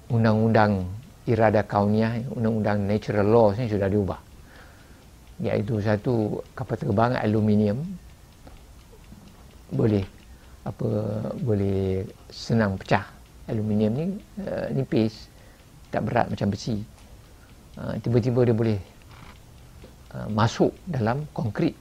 undang-undang 0.10 0.90
irada 1.30 1.62
kauniyah, 1.62 2.26
undang-undang 2.34 2.90
natural 2.90 3.28
law 3.30 3.48
ini 3.54 3.70
sudah 3.70 3.86
diubah. 3.86 4.20
Iaitu 5.38 5.78
satu 5.78 6.42
kapal 6.58 6.82
terbang 6.82 7.14
aluminium 7.22 7.86
boleh 9.70 10.02
apa 10.64 10.90
boleh 11.44 12.04
senang 12.32 12.76
pecah 12.76 13.04
aluminium 13.48 13.92
ni 13.96 14.06
uh, 14.44 14.68
nipis 14.72 15.32
tak 15.92 16.04
berat 16.08 16.28
macam 16.28 16.52
besi 16.52 16.84
uh, 17.80 17.96
tiba-tiba 18.04 18.44
dia 18.48 18.56
boleh 18.56 18.80
uh, 20.14 20.28
masuk 20.32 20.72
dalam 20.88 21.26
konkrit 21.32 21.74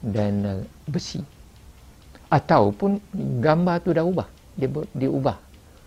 dan 0.00 0.34
uh, 0.44 0.62
besi. 0.88 1.20
Ataupun 2.30 2.98
gambar 3.40 3.76
tu 3.82 3.90
dah 3.94 4.04
ubah. 4.04 4.28
Dia 4.56 4.68
diubah 4.96 5.36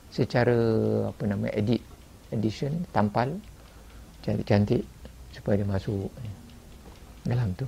secara 0.09 0.57
apa 1.09 1.23
nama 1.25 1.49
edit 1.53 1.81
edition 2.33 2.85
tampal 2.93 3.33
cantik-cantik 4.25 4.85
supaya 5.33 5.61
dia 5.61 5.67
masuk 5.69 6.09
dalam 7.25 7.49
tu. 7.57 7.65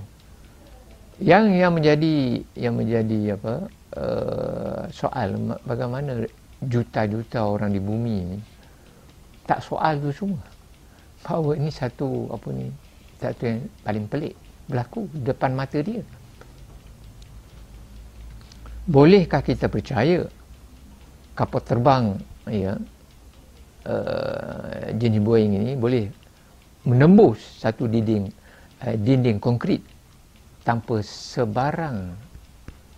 Yang 1.21 1.45
yang 1.53 1.71
menjadi 1.77 2.15
yang 2.57 2.73
menjadi 2.77 3.37
apa 3.37 3.53
uh, 3.97 4.81
soal 4.89 5.37
bagaimana 5.69 6.25
juta-juta 6.65 7.45
orang 7.45 7.73
di 7.73 7.81
bumi 7.81 8.15
ini 8.25 8.39
tak 9.45 9.61
soal 9.61 10.01
tu 10.01 10.09
semua. 10.13 10.41
Bahawa 11.21 11.53
ini 11.53 11.69
satu 11.69 12.29
apa 12.33 12.49
ni 12.49 12.73
satu 13.21 13.45
yang 13.45 13.61
paling 13.85 14.05
pelik 14.09 14.33
berlaku 14.65 15.05
depan 15.13 15.53
mata 15.53 15.77
dia. 15.77 16.01
Bolehkah 18.89 19.45
kita 19.45 19.69
percaya 19.69 20.25
kapal 21.37 21.61
terbang 21.61 22.05
ya 22.49 22.73
uh, 23.85 24.89
jenis 24.97 25.21
Boeing 25.21 25.53
ini 25.53 25.77
boleh 25.77 26.09
menembus 26.81 27.61
satu 27.61 27.85
dinding 27.85 28.33
uh, 28.81 28.95
dinding 28.97 29.37
konkrit 29.37 29.85
tanpa 30.65 31.05
sebarang 31.05 32.17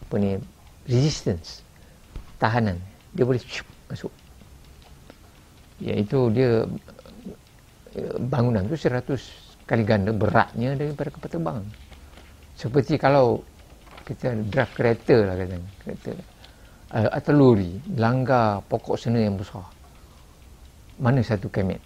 apa 0.08 0.16
ni 0.16 0.40
resistance 0.88 1.60
tahanan? 2.40 2.80
Dia 3.12 3.28
boleh 3.28 3.44
shup, 3.44 3.68
masuk. 3.92 4.10
Iaitu 5.84 6.32
dia 6.32 6.64
bangunan 8.26 8.66
tu 8.66 8.74
100 8.74 9.43
kali 9.64 9.84
ganda 9.88 10.12
beratnya 10.12 10.76
daripada 10.76 11.10
kapal 11.12 11.30
terbang. 11.32 11.60
Seperti 12.54 13.00
kalau 13.00 13.42
kita 14.04 14.36
drive 14.52 14.74
kereta 14.76 15.16
lah 15.24 15.36
kata 15.40 15.58
kereta. 15.84 16.12
Uh, 16.94 17.10
atau 17.10 17.34
lori 17.34 17.74
langgar 17.98 18.62
pokok 18.70 19.00
sena 19.00 19.24
yang 19.24 19.40
besar. 19.40 19.66
Mana 21.02 21.26
satu 21.26 21.50
kemet? 21.50 21.82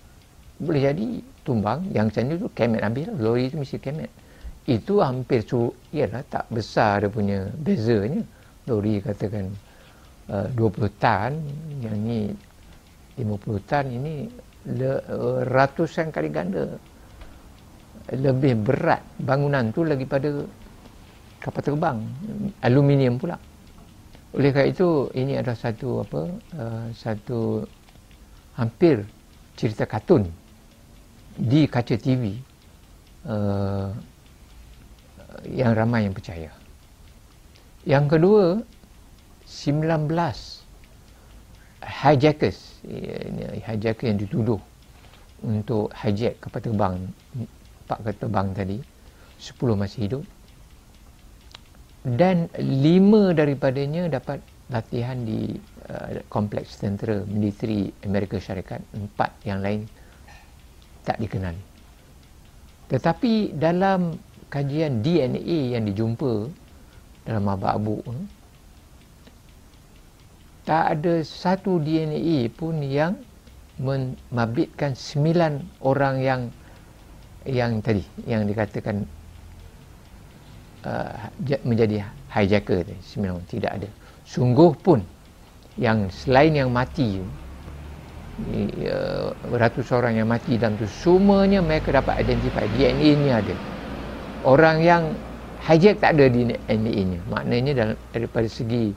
Boleh 0.59 0.91
jadi 0.91 1.23
tumbang 1.45 1.87
yang 1.95 2.11
macam 2.11 2.35
tu 2.35 2.49
kemet 2.51 2.81
ambil 2.83 3.15
lori 3.15 3.47
tu 3.47 3.61
mesti 3.61 3.79
kemet. 3.79 4.11
Itu 4.67 4.99
hampir 4.99 5.47
su 5.47 5.71
ialah 5.95 6.27
tak 6.27 6.51
besar 6.51 7.07
dia 7.07 7.13
punya 7.13 7.39
bezanya. 7.55 8.19
Lori 8.67 8.99
katakan 8.99 9.47
uh, 10.27 10.47
20 10.51 10.91
tan 10.99 11.39
yang 11.79 11.95
ni 12.03 12.27
50 13.15 13.63
tan 13.63 13.87
ini 13.87 14.27
le, 14.75 14.99
uh, 15.07 15.47
ratusan 15.47 16.11
kali 16.11 16.27
ganda 16.27 16.67
lebih 18.13 18.55
berat 18.63 19.03
bangunan 19.19 19.71
tu 19.75 19.83
lagi 19.83 20.07
pada 20.07 20.45
kapal 21.43 21.61
terbang 21.63 21.97
aluminium 22.63 23.19
pula 23.19 23.35
oleh 24.35 24.51
kerana 24.51 24.69
itu 24.69 25.09
ini 25.15 25.39
adalah 25.39 25.57
satu 25.57 26.03
apa 26.03 26.21
uh, 26.59 26.87
satu 26.91 27.63
hampir 28.59 29.01
cerita 29.57 29.87
kartun 29.89 30.27
di 31.37 31.65
kaca 31.69 31.95
TV 31.95 32.37
uh, 33.25 33.89
yang 35.45 35.77
ramai 35.77 36.09
yang 36.09 36.15
percaya. 36.15 36.49
Yang 37.87 38.05
kedua, 38.17 38.45
19 39.47 40.11
hijackers, 41.87 42.83
hijacker 43.63 44.05
yang 44.11 44.19
dituduh 44.19 44.59
untuk 45.45 45.93
hijack 45.95 46.41
kapal 46.43 46.59
terbang, 46.59 46.95
empat 47.87 48.03
kapal 48.03 48.15
terbang 48.19 48.47
tadi, 48.51 48.77
10 49.39 49.79
masih 49.79 49.99
hidup. 50.03 50.23
Dan 52.03 52.51
lima 52.59 53.31
daripadanya 53.31 54.11
dapat 54.11 54.43
latihan 54.67 55.15
di 55.23 55.55
uh, 55.87 56.19
kompleks 56.27 56.75
tentera 56.83 57.23
militeri 57.23 57.87
Amerika 58.03 58.35
Syarikat. 58.35 58.83
Empat 58.91 59.31
yang 59.47 59.63
lain 59.63 59.87
tak 61.07 61.23
dikenali. 61.23 61.63
Tetapi 62.91 63.55
dalam 63.55 64.15
kajian 64.51 65.03
DNA 65.03 65.75
yang 65.75 65.83
dijumpa 65.87 66.47
dalam 67.27 67.43
mabak 67.43 67.75
abu 67.75 67.99
tak 70.67 70.99
ada 70.99 71.23
satu 71.23 71.79
DNA 71.79 72.51
pun 72.51 72.83
yang 72.83 73.15
memabitkan 73.79 74.95
sembilan 74.95 75.79
orang 75.83 76.15
yang 76.19 76.41
yang 77.47 77.79
tadi 77.79 78.03
yang 78.27 78.43
dikatakan 78.43 79.07
uh, 80.83 81.31
menjadi 81.63 82.03
hijacker 82.27 82.83
tadi 82.83 82.99
sembilan 83.01 83.47
tidak 83.47 83.71
ada. 83.71 83.89
Sungguh 84.27 84.71
pun 84.75 84.99
yang 85.79 86.11
selain 86.11 86.51
yang 86.51 86.69
mati 86.69 87.23
uh, 88.83 89.31
ratus 89.55 89.87
orang 89.95 90.19
yang 90.19 90.27
mati 90.27 90.59
dalam 90.59 90.75
tu 90.75 90.85
semuanya 90.85 91.63
mereka 91.63 91.95
dapat 91.95 92.19
identify 92.19 92.67
DNA 92.75 93.11
nya 93.23 93.33
ada. 93.39 93.55
Orang 94.43 94.83
yang 94.83 95.15
hijack 95.63 96.03
tak 96.03 96.19
ada 96.19 96.27
di 96.27 96.51
NDA 96.51 97.01
nya. 97.15 97.19
Maknanya 97.31 97.71
dalam, 97.73 97.95
daripada 98.11 98.47
segi 98.51 98.91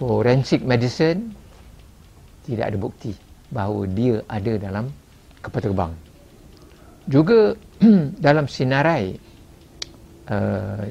forensic 0.00 0.64
medicine 0.64 1.36
tidak 2.48 2.72
ada 2.72 2.78
bukti 2.80 3.12
bahawa 3.52 3.84
dia 3.92 4.24
ada 4.28 4.56
dalam 4.56 4.88
kapal 5.44 5.60
terbang 5.60 5.92
juga 7.08 7.56
dalam 8.26 8.44
sinarai 8.44 9.16
uh, 10.28 10.84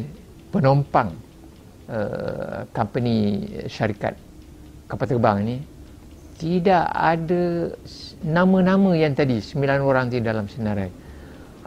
penumpang 0.49 1.13
uh, 1.87 2.65
company 2.73 3.45
syarikat 3.69 4.17
kapal 4.89 5.05
terbang 5.05 5.37
ini 5.45 5.57
tidak 6.37 6.85
ada 6.93 7.73
nama-nama 8.25 8.93
yang 8.93 9.13
tadi 9.13 9.41
sembilan 9.41 9.79
orang 9.81 10.05
di 10.09 10.21
dalam 10.21 10.45
sinarai 10.49 10.89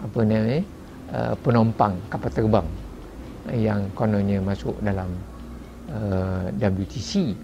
apa 0.01 0.19
namanya 0.27 0.63
uh, 1.15 1.35
penumpang 1.43 1.95
kapal 2.11 2.31
terbang 2.31 2.69
yang 3.51 3.91
kononnya 3.99 4.39
masuk 4.39 4.77
dalam 4.85 5.11
uh, 5.91 6.47
WTC. 6.55 7.35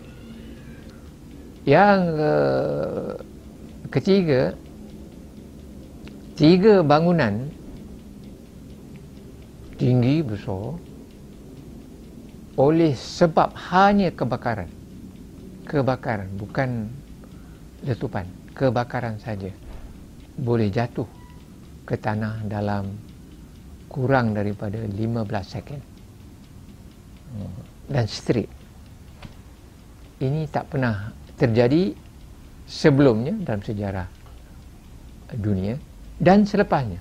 Yang 1.66 1.98
uh, 2.14 3.10
ketiga, 3.90 4.54
tiga 6.36 6.84
bangunan. 6.84 7.48
Tinggi 9.76 10.24
besar. 10.24 10.76
Oleh 12.56 12.96
sebab 12.96 13.52
hanya 13.72 14.08
kebakaran. 14.12 14.68
Kebakaran 15.68 16.28
bukan 16.40 16.88
letupan. 17.84 18.24
Kebakaran 18.56 19.20
saja. 19.20 19.52
Boleh 20.36 20.72
jatuh 20.72 21.08
ke 21.84 21.96
tanah 21.96 22.44
dalam 22.48 22.96
kurang 23.88 24.32
daripada 24.32 24.80
15 24.80 25.44
second. 25.44 25.82
Dan 27.88 28.04
straight. 28.08 28.48
Ini 30.16 30.48
tak 30.48 30.72
pernah 30.72 31.12
terjadi 31.36 31.92
sebelumnya 32.64 33.36
dalam 33.44 33.60
sejarah 33.60 34.08
dunia 35.36 35.76
dan 36.16 36.48
selepasnya 36.48 37.00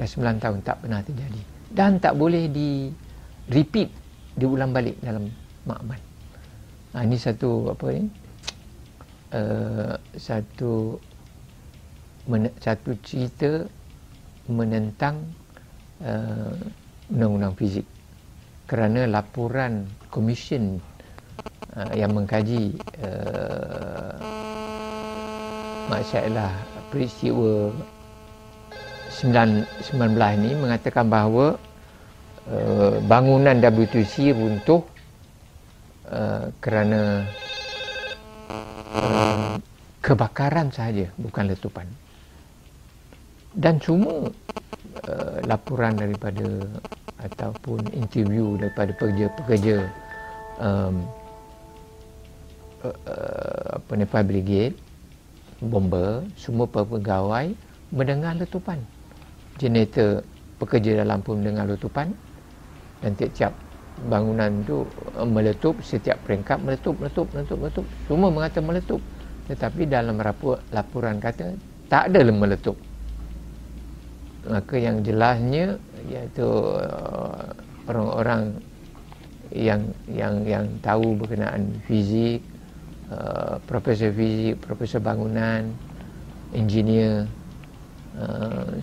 dah 0.00 0.08
9 0.08 0.40
tahun 0.40 0.58
tak 0.64 0.76
pernah 0.80 1.00
terjadi. 1.04 1.40
Dan 1.70 2.02
tak 2.02 2.18
boleh 2.18 2.50
di 2.50 2.90
repeat 3.52 3.92
diulang 4.34 4.74
balik 4.74 4.98
dalam 5.04 5.28
makmal 5.68 6.00
ha, 6.94 7.06
ini 7.06 7.16
satu 7.18 7.70
apa 7.70 7.86
ni? 7.94 8.04
Uh, 9.30 9.94
satu 10.18 10.98
men- 12.26 12.56
satu 12.58 12.98
cerita 13.06 13.62
menentang 14.50 15.22
uh, 16.02 16.58
undang-undang 17.06 17.54
fizik. 17.54 17.86
Kerana 18.66 19.06
laporan 19.06 19.86
komisen 20.10 20.82
uh, 21.78 21.94
yang 21.94 22.10
mengkaji 22.10 22.74
uh, 23.06 24.18
masalah 25.86 26.50
peristiwa 26.90 27.70
19 29.10 29.66
ini 30.38 30.50
mengatakan 30.54 31.10
bahawa 31.10 31.58
uh, 32.46 32.94
bangunan 33.04 33.58
WTC 33.58 34.30
runtuh 34.32 34.86
uh, 36.06 36.46
kerana 36.62 37.26
uh, 38.94 39.58
kebakaran 39.98 40.70
saja 40.70 41.10
bukan 41.18 41.50
letupan. 41.50 41.86
Dan 43.50 43.82
semua 43.82 44.30
uh, 45.10 45.36
laporan 45.42 45.98
daripada 45.98 46.46
ataupun 47.20 47.82
interview 47.92 48.56
daripada 48.56 48.94
pekerja-pekerja 48.96 49.76
um, 50.62 51.04
uh, 52.86 53.76
apa 53.76 53.90
ni 53.98 54.06
fire 54.08 54.24
brigade 54.24 54.76
bomber 55.60 56.24
semua 56.40 56.64
pegawai 56.64 57.52
mendengar 57.92 58.32
letupan 58.38 58.80
generator 59.60 60.24
pekerja 60.56 61.04
dalam 61.04 61.20
pun 61.20 61.44
mendengar 61.44 61.68
letupan. 61.68 62.08
Dan 63.04 63.12
tiap-tiap 63.16 63.52
bangunan 64.08 64.64
tu 64.64 64.88
uh, 65.16 65.28
meletup 65.28 65.76
setiap 65.84 66.16
peringkat 66.24 66.56
meletup 66.64 66.96
meletup 66.96 67.28
meletup 67.36 67.58
meletup. 67.60 67.86
Semua 68.08 68.28
mengatakan 68.32 68.64
meletup 68.64 69.00
tetapi 69.50 69.82
dalam 69.90 70.14
rapor, 70.22 70.62
laporan 70.70 71.18
kata 71.18 71.58
tak 71.90 72.14
ada 72.14 72.22
meletup. 72.30 72.78
Maka 74.46 74.78
yang 74.78 75.02
jelasnya 75.02 75.74
iaitu 76.06 76.46
uh, 76.46 77.50
orang-orang 77.90 78.56
yang 79.50 79.82
yang 80.06 80.46
yang 80.46 80.64
tahu 80.78 81.18
berkenaan 81.18 81.74
fizik 81.90 82.38
uh, 83.10 83.58
profesor 83.66 84.14
fizik 84.14 84.62
profesor 84.62 85.02
bangunan 85.02 85.66
engineer 86.54 87.26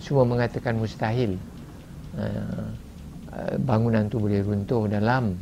semua 0.00 0.24
mengatakan 0.24 0.78
mustahil. 0.80 1.36
Uh, 2.18 2.66
bangunan 3.62 4.08
tu 4.08 4.18
boleh 4.18 4.40
runtuh 4.42 4.88
dalam 4.90 5.36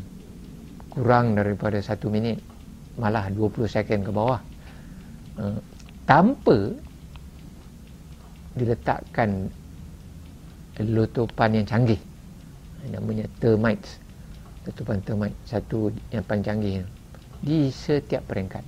kurang 0.90 1.38
daripada 1.38 1.80
satu 1.80 2.10
minit 2.12 2.36
malah 2.98 3.30
20 3.30 3.68
second 3.70 4.00
ke 4.02 4.10
bawah. 4.10 4.40
Uh, 5.38 5.60
tanpa 6.04 6.72
diletakkan 8.56 9.52
letupan 10.80 11.62
yang 11.62 11.66
canggih. 11.68 12.00
Namanya 12.90 13.28
termites. 13.38 14.02
Letupan 14.66 14.98
termite 15.06 15.36
satu 15.46 15.94
yang 16.10 16.24
paling 16.26 16.44
canggih. 16.44 16.74
Di 17.40 17.70
setiap 17.70 18.26
peringkat. 18.26 18.64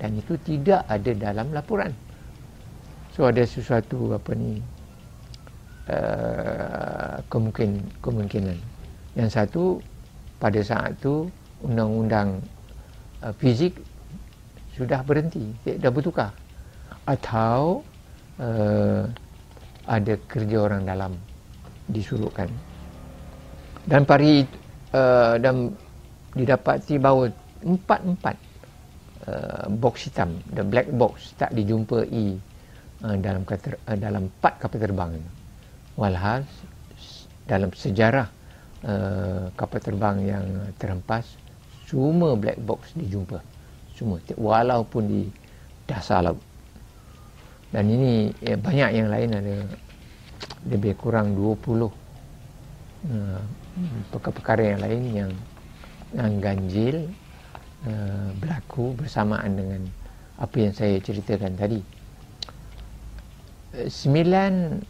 Dan 0.00 0.18
itu 0.18 0.34
tidak 0.40 0.82
ada 0.88 1.12
dalam 1.14 1.52
laporan 1.54 1.92
so 3.12 3.28
ada 3.28 3.44
sesuatu 3.44 4.16
apa 4.16 4.32
ni 4.34 4.58
uh, 5.88 7.16
kemungkin 7.28 7.80
kemungkinan. 8.00 8.58
Yang 9.14 9.30
satu 9.36 9.64
pada 10.40 10.60
saat 10.64 10.96
itu 10.96 11.28
undang-undang 11.62 12.40
uh, 13.22 13.32
fizik 13.36 13.76
sudah 14.74 15.04
berhenti 15.04 15.52
dah 15.78 15.92
bertukar. 15.92 16.32
Atau 17.04 17.84
uh, 18.40 19.04
ada 19.86 20.14
kerja 20.30 20.56
orang 20.62 20.86
dalam 20.86 21.12
disuruhkan 21.90 22.46
dan 23.86 24.06
pari 24.06 24.46
uh, 24.94 25.34
dan 25.42 25.74
didapati 26.32 26.96
bahawa 26.96 27.28
empat-empat 27.66 28.36
uh, 29.26 29.66
box 29.82 30.06
hitam 30.08 30.38
the 30.54 30.62
black 30.62 30.86
box 30.94 31.34
tak 31.34 31.50
dijumpai 31.52 32.38
uh, 33.02 33.16
dalam 33.18 33.42
kata, 33.42 33.76
uh, 33.86 33.98
dalam 33.98 34.30
empat 34.30 34.54
kapal 34.62 34.78
terbang 34.78 35.12
walhal 35.98 36.46
dalam 37.44 37.70
sejarah 37.74 38.30
uh, 38.86 39.50
kapal 39.58 39.80
terbang 39.82 40.16
yang 40.24 40.44
terhempas 40.78 41.26
semua 41.92 42.32
black 42.40 42.56
box 42.64 42.96
dijumpa. 42.96 43.44
Semua 43.92 44.16
walaupun 44.40 45.04
di 45.04 45.22
dasar 45.84 46.24
laut. 46.24 46.40
Dan 47.68 47.88
ini 47.88 48.32
ya, 48.40 48.56
banyak 48.56 48.90
yang 48.96 49.08
lain 49.12 49.30
ada 49.36 49.56
lebih 50.68 50.96
kurang 50.96 51.36
20 51.36 51.84
uh, 51.84 51.92
perkara-perkara 54.08 54.76
yang 54.76 54.80
lain 54.80 55.02
yang 55.12 55.32
yang 56.12 56.32
ganjil 56.40 56.96
uh, 57.84 58.28
berlaku 58.40 58.96
bersamaan 58.96 59.52
dengan 59.52 59.80
apa 60.40 60.56
yang 60.56 60.72
saya 60.72 60.96
ceritakan 60.96 61.52
tadi. 61.60 61.80
Sembilan 63.72 64.84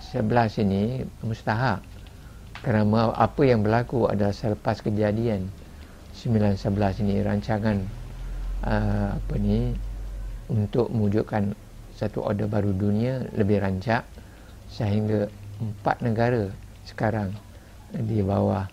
sebelas 0.00 0.56
ini 0.56 1.04
mustahak 1.20 1.84
kerana 2.64 3.12
apa 3.12 3.42
yang 3.44 3.60
berlaku 3.60 4.08
adalah 4.08 4.32
selepas 4.32 4.80
kejadian 4.80 5.44
sembilan 6.16 6.56
sebelas 6.56 6.96
ini 7.04 7.20
rancangan 7.20 7.76
uh, 8.64 9.20
apa 9.20 9.34
ni 9.36 9.76
untuk 10.48 10.88
mewujudkan 10.88 11.52
satu 11.92 12.24
order 12.24 12.48
baru 12.48 12.72
dunia 12.72 13.20
lebih 13.36 13.60
rancak 13.60 14.08
sehingga 14.72 15.28
empat 15.60 16.00
negara 16.00 16.48
sekarang 16.88 17.36
di 17.92 18.24
bawah 18.24 18.64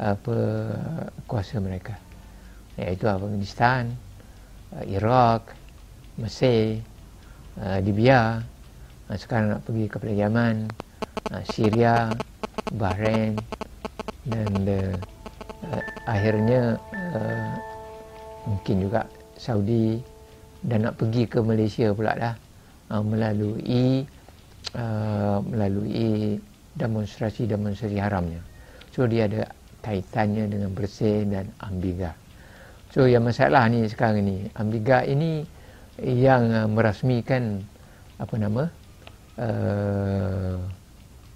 apa 0.00 0.36
kuasa 1.28 1.60
mereka. 1.60 2.00
Iaitu 2.80 3.04
Afghanistan, 3.04 3.92
Iraq, 4.88 5.44
Mesir, 6.16 6.80
Libya, 7.84 8.40
sekarang 9.16 9.56
nak 9.56 9.62
pergi 9.66 9.86
kepada 9.88 10.12
Yaman, 10.12 10.56
Syria, 11.48 12.12
Bahrain 12.76 13.36
dan 14.22 14.50
uh, 14.64 14.94
akhirnya 16.06 16.78
uh, 16.94 17.52
mungkin 18.46 18.86
juga 18.86 19.06
Saudi 19.34 19.98
dan 20.62 20.86
nak 20.86 20.94
pergi 20.98 21.26
ke 21.26 21.42
Malaysia 21.42 21.90
pula 21.90 22.14
dah 22.14 22.34
uh, 22.94 23.02
melalui 23.02 24.06
uh, 24.78 25.38
melalui 25.42 26.38
demonstrasi-demonstrasi 26.78 27.98
haramnya. 27.98 28.40
So 28.94 29.04
dia 29.10 29.26
ada 29.28 29.50
kaitannya 29.82 30.46
dengan 30.48 30.70
bersih 30.72 31.26
dan 31.26 31.50
ambiga. 31.58 32.14
So 32.92 33.08
yang 33.08 33.24
masalah 33.26 33.66
ni 33.72 33.88
sekarang 33.88 34.22
ni, 34.22 34.46
ambiga 34.54 35.02
ini 35.02 35.42
yang 35.98 36.48
uh, 36.52 36.68
merasmikan 36.70 37.64
apa 38.20 38.34
nama? 38.38 38.70
Uh, 39.32 40.60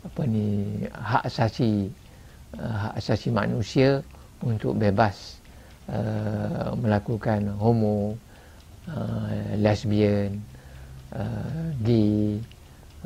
apa 0.05 0.23
ni 0.29 0.85
hak 0.93 1.27
asasi 1.33 1.89
uh, 2.61 2.77
hak 2.89 2.95
asasi 3.01 3.33
manusia 3.33 4.05
untuk 4.45 4.77
bebas 4.77 5.41
uh, 5.89 6.77
melakukan 6.77 7.57
homo 7.57 8.15
uh, 8.93 9.57
lesbian 9.57 10.37
uh, 11.17 11.73
gay 11.83 12.37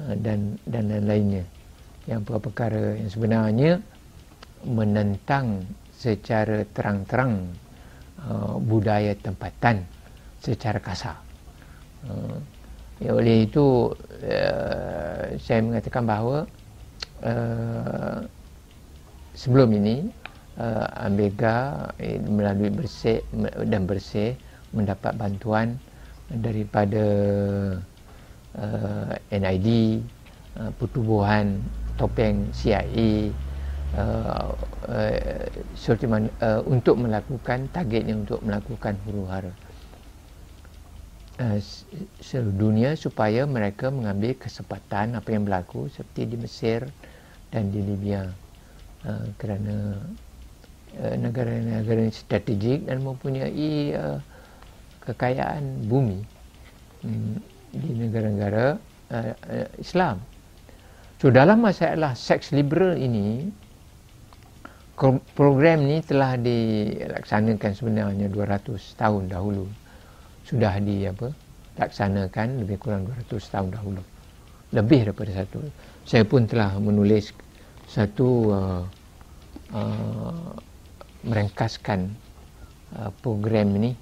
uh, 0.03 0.15
dan 0.19 0.59
dan 0.67 0.91
lain-lainnya 0.91 1.45
yang 2.11 2.27
perkara 2.27 2.99
yang 2.99 3.11
sebenarnya 3.11 3.73
menentang 4.67 5.65
secara 5.95 6.65
terang-terang 6.75 7.47
uh, 8.25 8.57
budaya 8.61 9.13
tempatan 9.17 9.85
secara 10.41 10.81
kasar. 10.81 11.17
Uh, 12.05 12.41
ya, 13.01 13.11
oleh 13.17 13.49
itu 13.49 13.97
uh, 14.23 15.23
saya 15.41 15.61
mengatakan 15.65 16.05
bahawa 16.05 16.45
uh, 17.25 18.21
sebelum 19.33 19.73
ini 19.73 20.13
uh, 20.61 20.87
Ambega 21.01 21.89
eh, 21.97 22.21
melalui 22.21 22.69
bersih 22.69 23.25
dan 23.67 23.89
bersih 23.89 24.37
mendapat 24.77 25.17
bantuan 25.17 25.81
daripada 26.31 27.07
uh, 28.55 29.13
NID, 29.33 29.99
uh, 30.61 30.71
pertubuhan 30.79 31.59
topeng 31.99 32.47
CIA 32.55 33.35
uh, 33.99 34.55
uh, 34.87 35.47
uh, 35.75 36.61
untuk 36.69 36.95
melakukan 37.01 37.67
targetnya 37.75 38.15
untuk 38.15 38.41
melakukan 38.47 38.95
huru 39.09 39.27
hara 39.27 39.53
uh, 41.41 41.59
seluruh 42.21 42.55
dunia 42.55 42.93
supaya 42.95 43.49
mereka 43.49 43.89
mengambil 43.89 44.37
kesempatan 44.37 45.17
apa 45.17 45.29
yang 45.33 45.49
berlaku 45.49 45.89
seperti 45.89 46.29
di 46.29 46.37
Mesir 46.37 46.87
dan 47.49 47.73
di 47.73 47.81
Libya 47.81 48.29
uh, 49.09 49.27
kerana 49.41 49.97
uh, 51.01 51.15
negara-negara 51.17 52.13
strategik 52.13 52.85
dan 52.85 53.01
mempunyai 53.01 53.97
uh, 53.97 54.21
kekayaan 55.09 55.89
bumi 55.89 56.21
um, 57.03 57.41
di 57.73 57.91
negara-negara 57.97 58.77
uh, 59.11 59.33
uh, 59.35 59.69
Islam. 59.81 60.21
So 61.21 61.29
dalam 61.29 61.61
masalah 61.61 62.17
seks 62.17 62.53
liberal 62.53 62.97
ini 62.97 63.49
program 65.33 65.89
ni 65.89 66.05
telah 66.05 66.37
dilaksanakan 66.37 67.73
sebenarnya 67.73 68.29
200 68.29 69.01
tahun 69.01 69.33
dahulu. 69.33 69.65
Sudah 70.51 70.83
di 70.83 71.07
apa? 71.07 71.31
laksanakan 71.79 72.67
lebih 72.67 72.77
kurang 72.77 73.09
200 73.09 73.41
tahun 73.41 73.69
dahulu. 73.73 74.03
Lebih 74.75 75.09
daripada 75.09 75.33
satu. 75.33 75.65
Saya 76.05 76.27
pun 76.29 76.45
telah 76.45 76.77
menulis 76.77 77.33
satu 77.89 78.29
uh, 78.53 78.85
uh, 79.73 80.53
merengkaskan 81.25 82.11
uh, 83.01 83.11
program 83.25 83.81
ini 83.81 83.97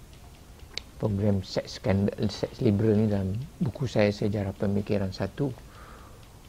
program 0.99 1.41
seks 1.47 1.79
skandal 1.79 2.27
seks 2.27 2.59
liberal 2.59 2.99
ni 2.99 3.07
dalam 3.07 3.31
buku 3.63 3.87
saya 3.87 4.11
sejarah 4.11 4.51
pemikiran 4.59 5.15
satu 5.15 5.55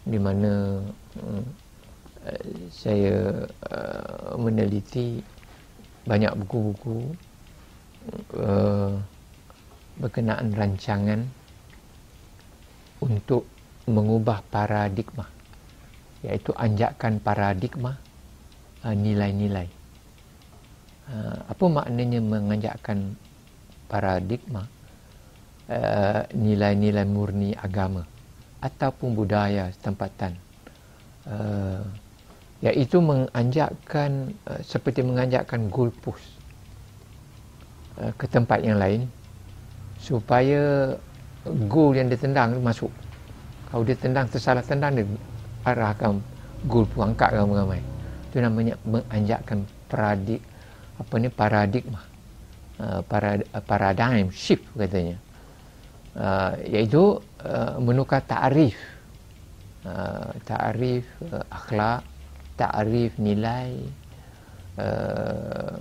di 0.03 0.17
mana 0.17 0.81
uh, 1.21 1.43
saya 2.73 3.45
uh, 3.69 4.33
meneliti 4.35 5.21
banyak 6.09 6.33
buku-buku 6.43 7.13
uh, 8.35 8.97
berkenaan 9.99 10.55
rancangan 10.55 11.27
untuk 13.03 13.43
mengubah 13.87 14.39
paradigma 14.47 15.27
iaitu 16.23 16.51
anjakan 16.55 17.19
paradigma 17.19 17.95
uh, 18.83 18.95
nilai-nilai. 18.95 19.67
Uh, 21.09 21.37
apa 21.47 21.65
maknanya 21.67 22.19
menganjakkan 22.21 23.15
paradigma? 23.87 24.67
Uh, 25.69 26.25
nilai-nilai 26.33 27.05
murni 27.05 27.53
agama 27.53 28.01
ataupun 28.57 29.13
budaya 29.13 29.69
tempatan 29.85 30.33
iaitu 32.65 32.97
menganjakkan 32.97 34.33
seperti 34.65 35.05
menganjakkan 35.05 35.69
uh, 38.01 38.09
ke 38.17 38.25
tempat 38.25 38.65
yang 38.65 38.81
lain 38.81 39.05
supaya 39.99 40.95
goal 41.67 41.93
yang 41.93 42.07
ditendang 42.07 42.57
masuk. 42.63 42.89
Kalau 43.69 43.85
dia 43.85 43.93
tendang 43.99 44.25
tersalah 44.25 44.65
tendang 44.65 44.97
dia 44.97 45.05
arahkan 45.67 46.17
goal 46.65 46.87
pun 46.89 47.13
angkat 47.13 47.35
ramai-ramai. 47.35 47.83
Itu 48.31 48.41
namanya 48.41 48.73
menganjakkan 48.87 49.67
paradig 49.91 50.41
apa 50.97 51.13
ni 51.19 51.29
paradigma. 51.29 52.01
Uh, 52.79 53.03
parad, 53.03 53.43
paradigm 53.67 54.31
shift 54.31 54.63
katanya. 54.73 55.19
Uh, 56.15 56.55
iaitu 56.65 57.19
uh, 57.43 57.75
menukar 57.77 58.23
ta'rif 58.23 58.73
uh, 59.85 60.31
ta'rif 60.47 61.05
uh, 61.29 61.43
akhlak 61.53 62.01
ta'rif 62.57 63.13
nilai 63.19 63.77
uh, 64.79 65.75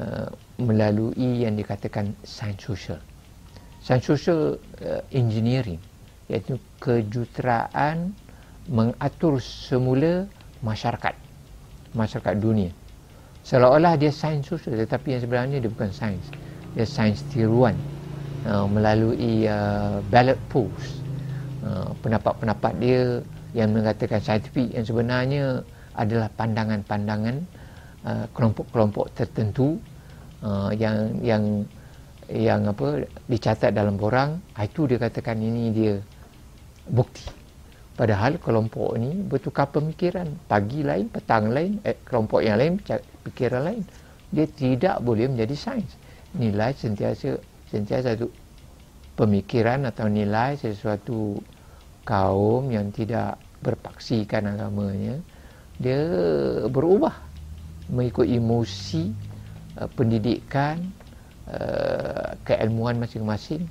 uh, 0.00 0.28
melalui 0.58 1.44
yang 1.44 1.54
dikatakan 1.54 2.12
sains 2.24 2.58
sosial. 2.60 2.98
Sains 3.84 4.00
sosial 4.00 4.56
uh, 4.80 5.02
engineering 5.12 5.76
iaitu 6.32 6.56
kejuteraan 6.80 8.16
mengatur 8.64 9.36
semula 9.44 10.24
masyarakat 10.64 11.12
masyarakat 11.92 12.34
dunia. 12.40 12.72
Seolah-olah 13.44 14.00
dia 14.00 14.08
sains 14.08 14.48
sosial 14.48 14.80
tetapi 14.80 15.12
yang 15.12 15.20
sebenarnya 15.20 15.60
dia 15.60 15.68
bukan 15.68 15.92
sains. 15.92 16.24
Dia 16.72 16.88
sains 16.88 17.20
tiruan 17.28 17.76
uh, 18.48 18.64
melalui 18.64 19.44
uh, 19.44 20.00
ballot 20.08 20.40
polls. 20.48 21.04
Uh, 21.60 21.92
pendapat-pendapat 22.00 22.72
dia 22.80 23.20
yang 23.52 23.76
mengatakan 23.76 24.20
saintifik 24.20 24.72
yang 24.72 24.84
sebenarnya 24.84 25.44
adalah 25.92 26.32
pandangan-pandangan 26.32 27.36
uh, 28.08 28.24
kelompok-kelompok 28.32 29.12
tertentu 29.12 29.76
uh, 30.40 30.72
yang 30.72 31.20
yang 31.20 31.68
yang 32.30 32.70
apa 32.70 33.04
dicatat 33.28 33.74
dalam 33.74 34.00
borang 34.00 34.40
ah, 34.56 34.64
itu 34.64 34.88
dia 34.88 34.98
katakan 35.00 35.40
ini 35.40 35.72
dia 35.74 35.94
bukti. 36.88 37.26
Padahal 37.94 38.42
kelompok 38.42 38.98
ni 38.98 39.14
bertukar 39.22 39.70
pemikiran. 39.70 40.26
Pagi 40.50 40.82
lain 40.82 41.06
petang 41.06 41.54
lain 41.54 41.78
eh, 41.86 41.94
kelompok 42.02 42.42
yang 42.42 42.58
lain 42.58 42.82
pikiran 43.30 43.62
lain. 43.70 43.82
Dia 44.34 44.50
tidak 44.50 44.98
boleh 44.98 45.30
menjadi 45.30 45.54
sains. 45.54 45.94
Nilai 46.34 46.74
sentiasa 46.74 47.38
sentiasa 47.70 48.18
satu 48.18 48.26
pemikiran 49.14 49.86
atau 49.86 50.10
nilai 50.10 50.58
sesuatu 50.58 51.38
kaum 52.02 52.66
yang 52.68 52.90
tidak 52.90 53.38
berpaksikan 53.62 54.50
agamanya 54.50 55.16
dia 55.80 55.98
berubah 56.70 57.14
mengikut 57.90 58.28
emosi 58.28 59.10
uh, 59.80 59.90
pendidikan 59.94 60.78
uh, 61.50 62.36
keilmuan 62.44 63.00
masing-masing 63.00 63.68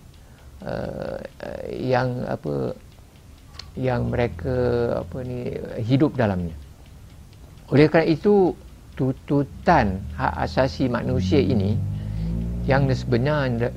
uh, 0.66 1.18
uh, 1.20 1.64
yang 1.72 2.26
apa 2.30 2.76
yang 3.74 4.14
mereka 4.14 4.54
apa 5.02 5.18
ni 5.26 5.58
hidup 5.82 6.14
dalamnya. 6.14 6.54
Oleh 7.74 7.90
kerana 7.90 8.06
itu 8.06 8.54
tututan 8.94 9.98
hak 10.14 10.34
asasi 10.46 10.86
manusia 10.86 11.42
ini 11.42 11.74
yang 12.70 12.86
sebenarnya 12.88 13.68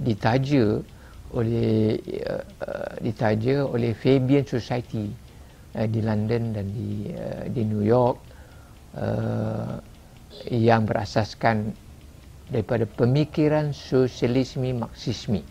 ditaja 0.00 0.80
oleh 1.36 2.00
uh, 2.64 2.92
ditaja 3.04 3.68
oleh 3.68 3.92
Fabian 3.92 4.48
Society 4.48 5.12
uh, 5.76 5.84
di 5.84 6.00
London 6.00 6.56
dan 6.56 6.66
di 6.72 7.12
uh, 7.12 7.44
di 7.52 7.62
New 7.68 7.84
York 7.84 8.16
uh, 8.96 9.76
yang 10.48 10.88
berasaskan 10.88 11.76
daripada 12.46 12.86
pemikiran 12.86 13.74
sosialisme 13.74 14.70
marxisme 14.74 15.42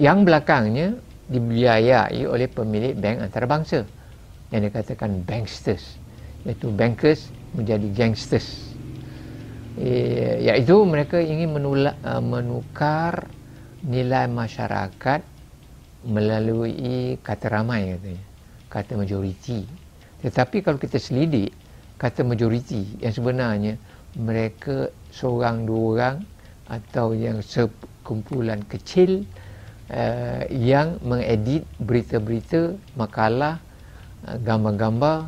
yang 0.00 0.24
belakangnya 0.24 0.96
dibiayai 1.30 2.26
oleh 2.26 2.48
pemilik 2.50 2.96
bank 2.96 3.30
antarabangsa. 3.30 3.86
Yang 4.50 4.72
dikatakan 4.72 5.22
banksters. 5.22 6.00
Iaitu 6.42 6.74
bankers 6.74 7.30
menjadi 7.54 7.86
gangsters. 7.94 8.74
E, 9.78 9.88
iaitu 10.42 10.74
mereka 10.82 11.22
ingin 11.22 11.54
menulak, 11.54 11.94
uh, 12.02 12.18
menukar 12.18 13.30
nilai 13.86 14.26
masyarakat 14.26 15.22
melalui 16.02 17.14
kata 17.22 17.46
ramai 17.46 17.94
katanya. 17.94 18.24
Kata 18.66 18.92
majoriti. 18.98 19.62
Tetapi 20.24 20.66
kalau 20.66 20.80
kita 20.82 20.98
selidik 20.98 21.54
kata 22.00 22.26
majoriti 22.26 22.98
yang 23.04 23.12
sebenarnya 23.14 23.76
mereka 24.18 24.90
seorang 25.10 25.66
dua 25.66 25.82
orang 25.94 26.16
atau 26.70 27.12
yang 27.14 27.42
sekumpulan 27.42 28.62
kecil 28.70 29.26
uh, 29.90 30.46
yang 30.50 30.96
mengedit 31.02 31.66
berita-berita 31.82 32.78
makalah 32.94 33.58
uh, 34.26 34.38
gambar-gambar 34.40 35.26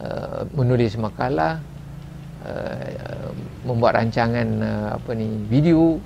uh, 0.00 0.42
menulis 0.52 0.94
makalah 1.00 1.58
uh, 2.44 3.32
membuat 3.64 4.04
rancangan 4.04 4.48
uh, 4.60 4.88
apa 5.00 5.10
ni 5.16 5.26
video 5.48 5.96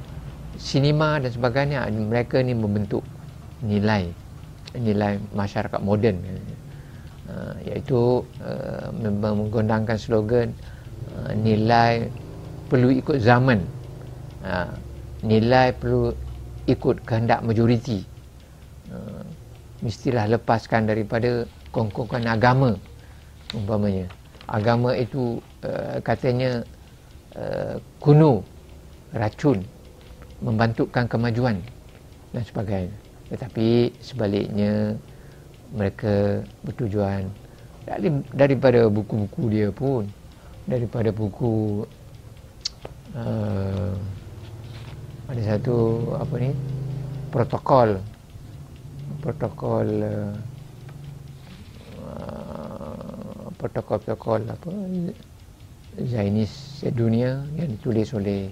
sinema 0.60 1.18
dan 1.18 1.32
sebagainya. 1.32 1.88
Mereka 1.90 2.40
ni 2.46 2.54
membentuk 2.54 3.02
nilai 3.60 4.08
nilai 4.70 5.18
masyarakat 5.34 5.80
moden 5.82 6.22
uh, 7.26 7.54
iaitu 7.66 8.22
uh, 8.22 8.86
menggunakan 8.94 9.98
slogan 9.98 10.54
uh, 11.18 11.34
nilai 11.34 12.06
perlu 12.70 12.94
ikut 12.94 13.18
zaman. 13.18 13.66
Uh, 14.46 14.70
nilai 15.26 15.74
perlu 15.74 16.14
ikut 16.70 17.02
kehendak 17.02 17.42
majoriti. 17.42 18.06
Uh, 18.88 19.26
mestilah 19.82 20.30
lepaskan 20.30 20.86
daripada 20.86 21.44
kongkongan 21.74 22.30
agama 22.30 22.78
umpamanya. 23.52 24.06
Agama 24.46 24.94
itu 24.94 25.42
uh, 25.66 25.98
katanya 26.02 26.62
uh, 27.34 27.76
kuno 27.98 28.46
racun 29.14 29.62
membantukan 30.40 31.04
kemajuan 31.10 31.58
dan 32.30 32.42
sebagainya. 32.46 32.96
Tetapi 33.30 33.94
sebaliknya 34.02 34.94
mereka 35.70 36.42
bertujuan. 36.66 37.30
Dari, 37.86 38.08
daripada 38.34 38.86
buku-buku 38.86 39.42
dia 39.50 39.68
pun 39.72 40.06
daripada 40.68 41.10
buku 41.10 41.82
uh, 43.16 43.94
ada 45.30 45.42
satu 45.46 45.76
apa 46.18 46.34
ni 46.38 46.50
protokol. 47.30 48.02
Protokol 49.20 49.88
uh, 50.00 50.34
protokol-protokol 53.60 54.40
apa 54.48 54.68
Zainis 56.00 56.80
sedunia 56.80 57.42
yang 57.58 57.68
ditulis 57.76 58.14
oleh 58.14 58.48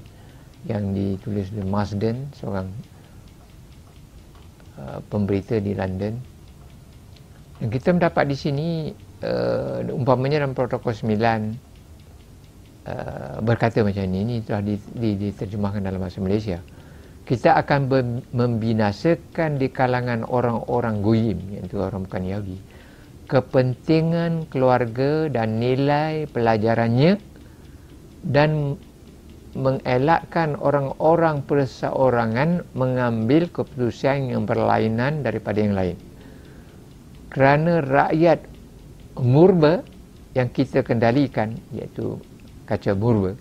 yang 0.66 0.90
ditulis 0.92 1.48
oleh 1.54 1.66
Marsden 1.66 2.28
seorang 2.34 2.68
uh, 4.76 4.98
pemberita 5.06 5.56
di 5.62 5.72
London. 5.72 6.18
Dan 7.58 7.68
kita 7.74 7.90
mendapat 7.94 8.24
di 8.30 8.36
sini 8.38 8.68
uh, 9.22 9.82
umpamanya 9.90 10.42
dalam 10.46 10.54
protokol 10.54 10.94
9 10.94 11.67
uh, 12.88 13.44
berkata 13.44 13.84
macam 13.84 14.00
ini 14.08 14.18
ini 14.24 14.36
telah 14.40 14.64
diterjemahkan 14.96 15.84
dalam 15.84 16.00
bahasa 16.00 16.24
Malaysia 16.24 16.58
kita 17.28 17.60
akan 17.60 17.92
membinasakan 18.32 19.60
di 19.60 19.68
kalangan 19.68 20.24
orang-orang 20.24 21.04
goyim 21.04 21.38
iaitu 21.52 21.76
orang 21.76 22.08
bukan 22.08 22.24
Yahudi 22.24 22.56
kepentingan 23.28 24.48
keluarga 24.48 25.28
dan 25.28 25.60
nilai 25.60 26.24
pelajarannya 26.32 27.20
dan 28.24 28.80
mengelakkan 29.52 30.56
orang-orang 30.56 31.44
perseorangan 31.44 32.64
mengambil 32.72 33.48
keputusan 33.52 34.32
yang 34.32 34.44
berlainan 34.44 35.20
daripada 35.20 35.58
yang 35.60 35.76
lain. 35.76 35.96
Kerana 37.28 37.84
rakyat 37.84 38.44
murba 39.20 39.84
yang 40.32 40.48
kita 40.48 40.80
kendalikan 40.80 41.56
iaitu 41.74 42.16
kaca 42.68 42.92
murba 42.92 43.32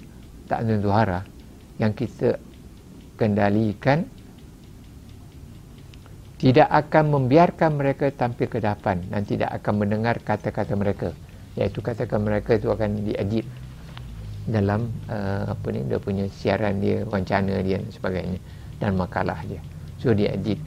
tak 0.47 0.63
tentu 0.63 0.87
hara 0.87 1.27
yang 1.75 1.91
kita 1.91 2.39
kendalikan 3.19 4.07
tidak 6.37 6.69
akan 6.69 7.03
membiarkan 7.11 7.71
mereka 7.75 8.13
tampil 8.13 8.45
ke 8.47 8.61
depan 8.61 9.01
dan 9.09 9.25
tidak 9.25 9.49
akan 9.57 9.73
mendengar 9.81 10.21
kata-kata 10.21 10.77
mereka. 10.77 11.09
Iaitu 11.57 11.81
kata-kata 11.81 12.21
mereka 12.21 12.53
itu 12.53 12.69
akan 12.69 13.01
diedit 13.01 13.45
dalam 14.45 14.87
uh, 15.09 15.49
apa 15.49 15.67
ni 15.73 15.81
dia 15.89 15.99
punya 15.99 16.29
siaran 16.29 16.79
dia 16.79 17.03
wawancara 17.03 17.59
dia 17.65 17.81
dan 17.81 17.89
sebagainya 17.89 18.39
dan 18.77 18.93
makalah 18.93 19.41
dia. 19.49 19.59
So 19.97 20.13
dia 20.13 20.37
edit 20.37 20.61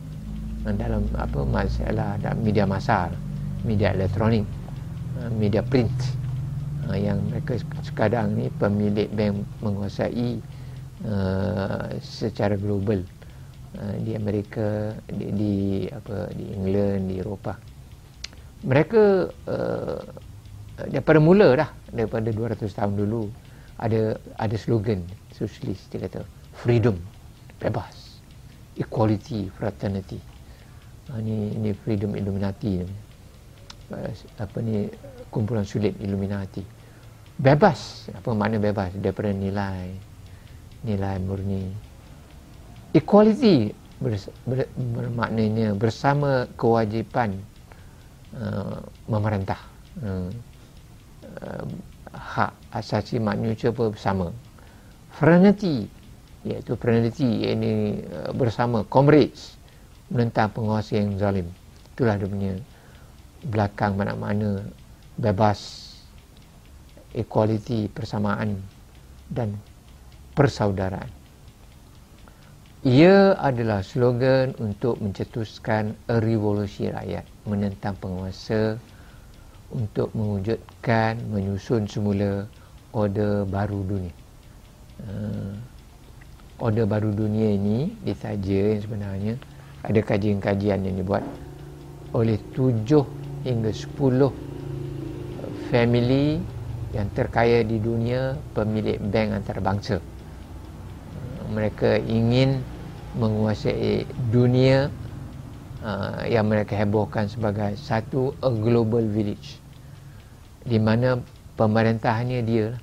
dalam 0.67 1.07
apa 1.17 1.41
masalah 1.47 2.19
dalam 2.21 2.43
media 2.45 2.67
masa 2.69 3.09
media 3.65 3.95
elektronik 3.95 4.45
uh, 5.23 5.31
media 5.33 5.63
print 5.65 5.89
uh, 6.91 6.99
yang 6.99 7.23
mereka 7.31 7.63
sekarang 7.87 8.35
ni 8.35 8.51
pemilik 8.59 9.07
bank 9.15 9.47
menguasai 9.63 10.43
uh, 11.07 11.95
secara 12.03 12.59
global. 12.59 13.07
Ah, 13.79 13.95
di 14.03 14.19
Amerika 14.19 14.91
di, 15.07 15.31
di 15.31 15.55
apa 15.95 16.27
di 16.35 16.43
England 16.59 17.07
di 17.07 17.23
Eropah. 17.23 17.55
Mereka 18.67 19.31
uh, 19.47 20.03
daripada 20.91 21.23
mula 21.23 21.55
dah 21.55 21.71
daripada 21.95 22.35
200 22.35 22.67
tahun 22.67 22.99
dulu 22.99 23.31
ada 23.79 24.19
ada 24.43 24.57
slogan 24.59 25.07
sosialis 25.31 25.87
dia 25.87 26.03
kata 26.03 26.27
freedom 26.51 26.99
bebas 27.63 28.19
equality 28.75 29.47
fraternity. 29.55 30.19
Ha, 31.07 31.23
ni 31.23 31.55
ni 31.55 31.71
freedom 31.71 32.19
illuminati 32.19 32.83
ni. 32.83 32.97
Apa 34.35 34.59
ni 34.67 34.91
kumpulan 35.31 35.63
sulit 35.63 35.95
illuminati 36.03 36.67
bebas. 37.41 38.13
Apa 38.13 38.37
makna 38.37 38.61
bebas? 38.61 38.93
Daripada 39.01 39.33
nilai 39.33 39.97
nilai 40.85 41.17
murni. 41.25 41.73
Equality 42.93 43.73
ber, 44.01 44.17
ber, 44.45 44.59
bermaknanya 44.77 45.73
bersama 45.77 46.45
kewajipan 46.61 47.41
uh, 48.37 48.85
memerintah. 49.09 49.61
Uh, 50.01 50.29
uh, 51.41 51.65
hak 52.11 52.53
asasi 52.77 53.17
manusia 53.17 53.73
pun 53.73 53.95
bersama. 53.95 54.35
Fraternity 55.17 55.89
iaitu 56.45 56.77
fraternity 56.77 57.49
ini 57.49 58.05
uh, 58.05 58.33
bersama. 58.37 58.85
Comrades 58.85 59.57
menentang 60.11 60.53
penguasa 60.53 60.99
yang 60.99 61.17
zalim. 61.17 61.47
Itulah 61.95 62.19
dia 62.19 62.29
punya 62.29 62.53
belakang 63.47 63.97
mana-mana 63.97 64.61
bebas 65.17 65.90
equality 67.15 67.91
persamaan 67.91 68.59
dan 69.31 69.55
persaudaraan 70.35 71.21
ia 72.81 73.37
adalah 73.37 73.85
slogan 73.85 74.57
untuk 74.57 74.97
mencetuskan 75.05 75.93
revolusi 76.09 76.89
rakyat 76.89 77.29
menentang 77.45 77.93
penguasa 78.01 78.81
untuk 79.69 80.09
mewujudkan 80.17 81.21
menyusun 81.29 81.85
semula 81.85 82.49
order 82.97 83.45
baru 83.45 83.85
dunia. 83.85 84.15
Uh, 85.05 85.53
order 86.57 86.89
baru 86.89 87.13
dunia 87.13 87.53
ini 87.53 87.93
ditaja 88.01 88.73
yang 88.73 88.81
sebenarnya 88.81 89.35
ada 89.85 90.01
kajian-kajian 90.01 90.81
yang 90.81 90.97
dibuat 91.05 91.25
oleh 92.17 92.41
tujuh 92.57 93.05
hingga 93.45 93.77
sepuluh 93.77 94.33
family 95.69 96.41
yang 96.91 97.07
terkaya 97.15 97.63
di 97.63 97.79
dunia 97.79 98.35
pemilik 98.55 98.99
bank 98.99 99.43
antarabangsa. 99.43 100.03
Mereka 101.51 102.03
ingin 102.07 102.63
menguasai 103.19 104.07
dunia 104.31 104.91
uh, 105.83 106.23
yang 106.27 106.47
mereka 106.47 106.79
hebohkan 106.79 107.27
sebagai 107.27 107.75
satu 107.75 108.35
a 108.39 108.51
global 108.51 109.03
village 109.03 109.59
di 110.63 110.79
mana 110.79 111.19
pemerintahannya 111.59 112.41
dia 112.47 112.79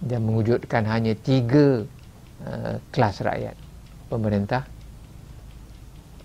dan 0.00 0.24
mewujudkan 0.24 0.88
hanya 0.88 1.12
tiga 1.16 1.84
uh, 2.44 2.76
kelas 2.92 3.20
rakyat. 3.20 3.56
Pemerintah 4.08 4.68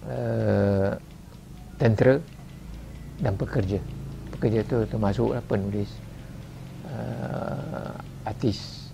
uh, 0.07 0.95
tentera 1.79 2.19
dan 3.19 3.33
pekerja. 3.39 3.79
Pekerja 4.35 4.59
tu 4.67 4.83
termasuk 4.87 5.35
penulis 5.47 6.06
uh, 6.97 7.93
artis 8.25 8.89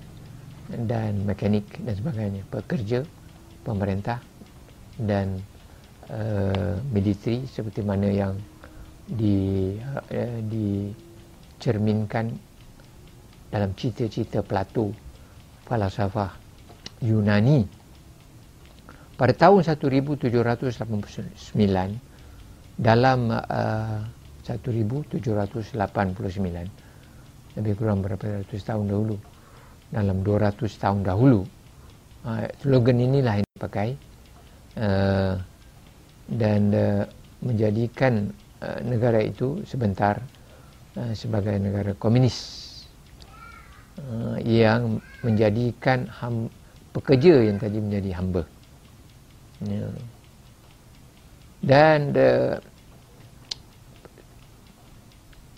dan 0.68 1.24
mekanik 1.24 1.64
dan 1.84 1.96
sebagainya 1.96 2.44
pekerja 2.52 3.04
pemerintah 3.64 4.20
dan 5.00 5.40
uh, 6.12 6.76
militeri 6.92 7.48
seperti 7.48 7.82
mana 7.82 8.12
yang 8.12 8.36
di 9.04 9.76
uh, 9.80 10.40
dicerminkan 10.44 12.32
dalam 13.52 13.76
cita-cita 13.78 14.42
Plato 14.42 14.90
falsafah 15.68 16.32
Yunani. 17.04 17.68
Pada 19.14 19.30
tahun 19.36 19.62
1789 19.62 21.38
dalam 22.74 23.30
uh, 23.30 24.02
1789 24.44 26.83
lebih 27.54 27.74
kurang 27.78 28.02
berapa 28.02 28.42
ratus 28.42 28.62
tahun 28.66 28.90
dahulu 28.90 29.16
dalam 29.94 30.26
200 30.26 30.58
tahun 30.82 31.06
dahulu. 31.06 31.46
Uh, 32.24 32.48
slogan 32.64 32.98
inilah 33.04 33.44
yang 33.44 33.50
dipakai 33.54 33.90
uh, 34.80 35.36
dan 36.32 36.62
uh, 36.72 37.04
menjadikan 37.44 38.32
uh, 38.64 38.80
negara 38.82 39.20
itu 39.20 39.60
sebentar 39.68 40.24
uh, 40.96 41.14
sebagai 41.14 41.60
negara 41.60 41.92
komunis 42.00 42.64
uh, 44.00 44.40
yang 44.40 45.04
menjadikan 45.22 46.08
ham, 46.10 46.48
pekerja 46.96 47.44
yang 47.44 47.60
tadi 47.60 47.78
menjadi 47.78 48.10
hamba. 48.18 48.44
Ya. 49.68 49.88
Dan 51.60 52.00
uh, 52.16 52.56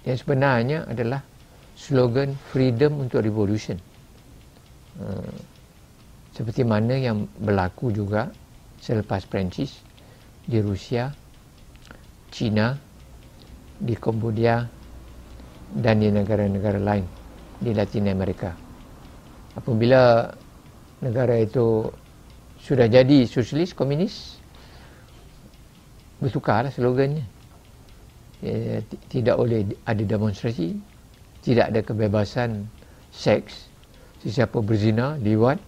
yang 0.06 0.18
sebenarnya 0.18 0.80
adalah 0.90 1.22
slogan 1.76 2.34
freedom 2.50 3.04
untuk 3.04 3.22
revolution. 3.22 3.78
Hmm. 4.96 5.28
seperti 6.32 6.64
mana 6.64 6.96
yang 6.96 7.28
berlaku 7.36 7.92
juga 7.92 8.32
selepas 8.80 9.24
Perancis 9.28 9.84
di 10.44 10.60
Rusia, 10.60 11.12
China, 12.32 12.76
di 13.76 13.96
Cambodia 13.96 14.64
dan 15.76 16.00
di 16.00 16.08
negara-negara 16.12 16.80
lain 16.80 17.04
di 17.60 17.72
Latin 17.72 18.08
Amerika. 18.12 18.56
Apabila 19.56 20.28
negara 21.04 21.40
itu 21.40 21.88
sudah 22.60 22.88
jadi 22.88 23.28
sosialis 23.28 23.76
komunis 23.76 24.40
bertukarlah 26.20 26.72
slogannya. 26.72 27.24
Ya, 28.44 28.84
tidak 29.08 29.40
boleh 29.40 29.64
ada 29.88 30.04
demonstrasi, 30.04 30.76
tidak 31.46 31.70
ada 31.70 31.82
kebebasan 31.86 32.66
seks. 33.14 33.70
Sesiapa 34.26 34.58
berzina, 34.66 35.14
liwat, 35.22 35.62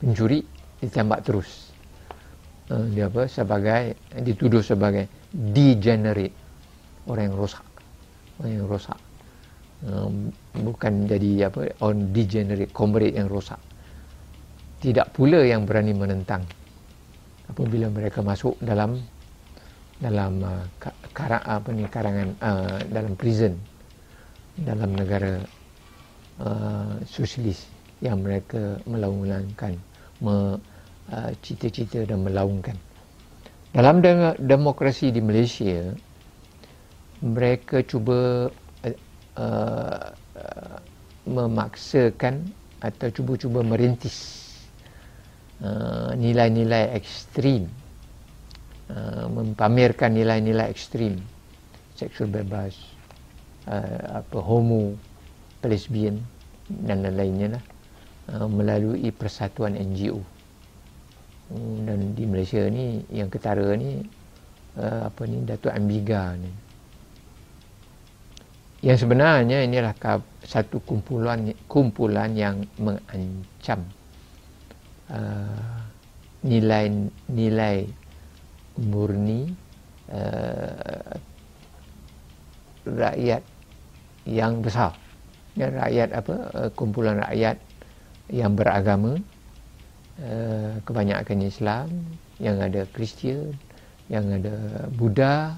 pencuri 0.00 0.40
ditembak 0.80 1.20
terus. 1.20 1.68
Uh, 2.72 2.88
dia 2.96 3.12
apa? 3.12 3.28
Sebagai 3.28 3.92
dituduh 4.24 4.64
sebagai 4.64 5.04
degenerate. 5.28 6.32
Orang 7.04 7.28
yang 7.28 7.36
rosak. 7.36 7.66
Orang 8.40 8.52
yang 8.56 8.64
rosak. 8.64 8.98
Bukan 10.58 11.06
jadi 11.06 11.52
apa 11.52 11.70
on 11.84 12.10
degenerate 12.10 12.72
comrade 12.72 13.14
yang 13.14 13.28
rosak. 13.28 13.60
Tidak 14.80 15.12
pula 15.12 15.44
yang 15.44 15.68
berani 15.68 15.92
menentang. 15.92 16.42
Apabila 17.46 17.92
mereka 17.92 18.24
masuk 18.24 18.56
dalam 18.64 18.98
dalam 19.98 20.40
uh, 20.40 20.64
karang 21.10 21.42
apa 21.42 21.68
ni 21.74 21.84
karangan 21.90 22.28
uh, 22.38 22.78
dalam 22.86 23.18
prison 23.18 23.58
dalam 24.62 24.94
negara 24.94 25.38
uh, 26.42 26.98
sosialis 27.06 27.66
yang 28.02 28.22
mereka 28.22 28.78
melaungkan 28.86 29.78
me, 30.22 30.58
uh, 31.10 31.30
cita-cita 31.42 32.06
dan 32.06 32.22
melaungkan. 32.22 32.74
Dalam 33.74 34.00
de- 34.02 34.38
demokrasi 34.40 35.12
di 35.14 35.20
Malaysia 35.22 35.92
mereka 37.22 37.82
cuba 37.82 38.50
uh, 38.86 38.96
uh, 39.38 40.78
memaksakan 41.28 42.48
atau 42.78 43.10
cuba-cuba 43.10 43.60
merintis 43.66 44.46
uh, 45.60 46.14
nilai-nilai 46.14 46.94
ekstrim 46.94 47.66
uh, 48.88 49.26
mempamerkan 49.26 50.14
nilai-nilai 50.14 50.70
ekstrim 50.70 51.18
seksual 51.98 52.30
bebas 52.30 52.97
uh, 53.68 54.24
apa 54.24 54.38
homo 54.40 54.96
lesbian 55.62 56.16
dan 56.68 57.04
lain-lainnya 57.04 57.60
lah. 57.60 57.64
Uh, 58.28 58.48
melalui 58.48 59.08
persatuan 59.08 59.72
NGO 59.72 60.20
uh, 60.20 61.76
dan 61.88 62.12
di 62.12 62.28
Malaysia 62.28 62.60
ni 62.68 63.00
yang 63.08 63.32
ketara 63.32 63.72
ni 63.72 64.04
uh, 64.76 65.08
apa 65.08 65.22
ni 65.24 65.44
Datuk 65.44 65.72
Ambiga 65.72 66.36
ni. 66.36 66.52
Yang 68.78 69.08
sebenarnya 69.08 69.66
inilah 69.66 69.90
satu 70.44 70.78
kumpulan 70.86 71.50
kumpulan 71.66 72.30
yang 72.36 72.62
mengancam 72.78 73.82
uh, 75.10 75.82
nilai-nilai 76.46 77.90
murni 78.78 79.50
uh, 80.14 81.16
rakyat 82.86 83.42
yang 84.28 84.60
besar 84.60 84.92
ya, 85.56 85.72
rakyat 85.72 86.12
apa 86.12 86.34
uh, 86.52 86.70
kumpulan 86.76 87.18
rakyat 87.24 87.56
yang 88.28 88.52
beragama 88.52 89.16
uh, 90.20 90.72
kebanyakan 90.84 91.48
Islam 91.48 91.88
yang 92.38 92.60
ada 92.60 92.84
Kristian 92.92 93.56
yang 94.12 94.28
ada 94.28 94.88
Buddha 94.92 95.56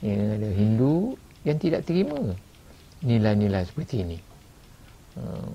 yang 0.00 0.38
ada 0.38 0.50
Hindu 0.54 1.18
yang 1.42 1.58
tidak 1.60 1.84
terima 1.84 2.34
nilai-nilai 3.04 3.68
seperti 3.68 4.00
ini. 4.00 4.18
Uh, 5.14 5.52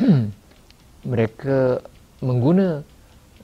mereka 1.12 1.84
mengguna 2.24 2.80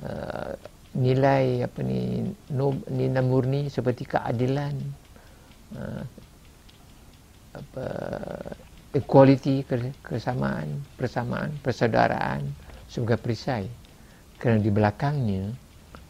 uh, 0.01 0.53
nilai 0.97 1.63
apa 1.63 1.81
ni 1.87 2.25
nilai 2.91 3.23
murni 3.23 3.71
seperti 3.71 4.09
keadilan 4.09 4.75
uh, 5.77 6.03
apa 7.51 7.87
equality 8.95 9.63
kesamaan 10.03 10.83
persamaan 10.99 11.55
persaudaraan 11.63 12.43
sebagai 12.91 13.23
perisai. 13.23 13.67
Kerana 14.41 14.59
di 14.59 14.73
belakangnya 14.73 15.53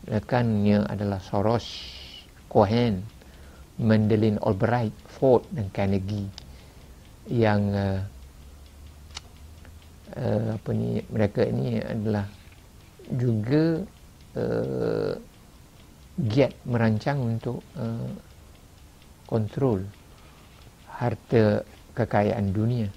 rekannya 0.06 0.86
adalah 0.86 1.18
Soros 1.20 1.66
Cohen 2.48 3.02
Mendelin 3.80 4.38
Albright, 4.40 4.92
Ford 5.08 5.44
dan 5.50 5.68
Carnegie 5.72 6.28
yang 7.28 7.62
uh, 7.74 8.00
uh, 10.16 10.46
apa 10.56 10.70
ni 10.72 11.00
mereka 11.10 11.44
ini 11.46 11.80
adalah 11.80 12.26
juga 13.10 13.82
uh, 14.36 15.14
giat 16.20 16.52
merancang 16.68 17.18
untuk 17.18 17.64
uh, 17.78 18.10
kontrol 19.26 19.80
harta 21.00 21.64
kekayaan 21.96 22.52
dunia. 22.52 22.92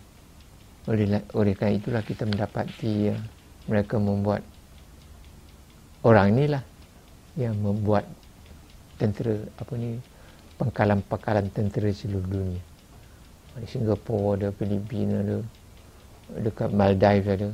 Oleh, 0.91 1.23
oleh 1.31 1.55
kerana 1.55 1.79
itulah 1.79 2.03
kita 2.03 2.27
mendapati 2.27 3.15
uh, 3.15 3.19
mereka 3.71 3.95
membuat 3.95 4.43
orang 6.03 6.35
inilah 6.35 6.59
yang 7.39 7.55
membuat 7.55 8.03
tentera 8.99 9.39
apa 9.55 9.73
ni 9.79 9.95
pengkalan-pengkalan 10.59 11.47
tentera 11.55 11.87
seluruh 11.95 12.27
dunia. 12.27 12.61
Di 13.55 13.67
Singapura 13.69 14.35
ada, 14.35 14.47
Filipina 14.51 15.23
ada, 15.23 15.37
dekat 16.43 16.75
Maldives 16.75 17.31
ada, 17.31 17.49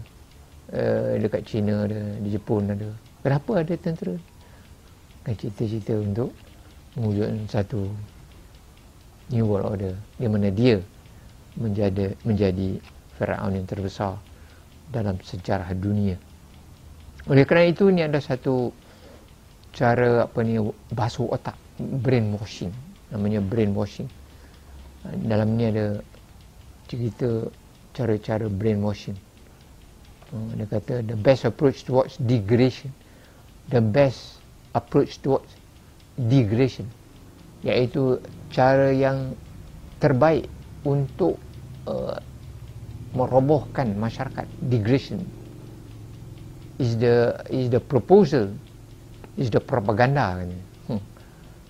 uh, 0.73 1.13
dekat 1.21 1.45
China 1.45 1.85
ada, 1.85 2.01
di 2.17 2.33
Jepun 2.33 2.73
ada. 2.73 2.89
Kenapa 3.21 3.61
ada 3.61 3.73
tentera? 3.77 4.17
Kan 5.21 5.37
cita-cita 5.37 5.93
untuk 5.93 6.33
mewujudkan 6.97 7.45
satu 7.45 7.93
new 9.29 9.45
world 9.45 9.65
order 9.77 9.93
di 10.17 10.27
mana 10.29 10.49
dia 10.49 10.81
menjadi 11.57 12.13
menjadi 12.25 12.81
Firaun 13.19 13.51
yang 13.51 13.67
terbesar 13.67 14.15
dalam 14.89 15.19
sejarah 15.19 15.69
dunia. 15.75 16.15
Oleh 17.27 17.43
kerana 17.43 17.69
itu 17.69 17.91
ini 17.91 18.07
ada 18.07 18.17
satu 18.23 18.71
cara 19.75 20.25
apa 20.25 20.39
ni 20.41 20.57
basuh 20.95 21.29
otak 21.29 21.53
brainwashing. 21.77 22.71
Namanya 23.11 23.43
brainwashing. 23.43 24.07
Dalam 25.27 25.59
ni 25.59 25.67
ada 25.67 25.99
cerita 26.87 27.51
cara-cara 27.93 28.47
brainwashing. 28.47 29.19
Uh, 30.29 30.49
dia 30.55 30.65
kata 30.69 31.01
the 31.05 31.17
best 31.17 31.43
approach 31.43 31.83
towards 31.83 32.15
degradation. 32.23 32.89
The 33.69 33.83
best 33.83 34.41
approach 34.73 35.21
towards 35.21 35.49
degradation 36.15 36.89
iaitu 37.59 38.23
cara 38.49 38.89
yang 38.89 39.33
terbaik 40.01 40.49
untuk 40.85 41.37
uh, 41.85 42.17
merobohkan 43.13 43.93
masyarakat. 43.97 44.45
Degradation 44.69 45.25
is 46.79 46.95
the 46.97 47.35
is 47.49 47.67
the 47.69 47.81
proposal 47.81 48.53
is 49.35 49.49
the 49.49 49.61
propaganda. 49.61 50.39
Kan 50.39 50.53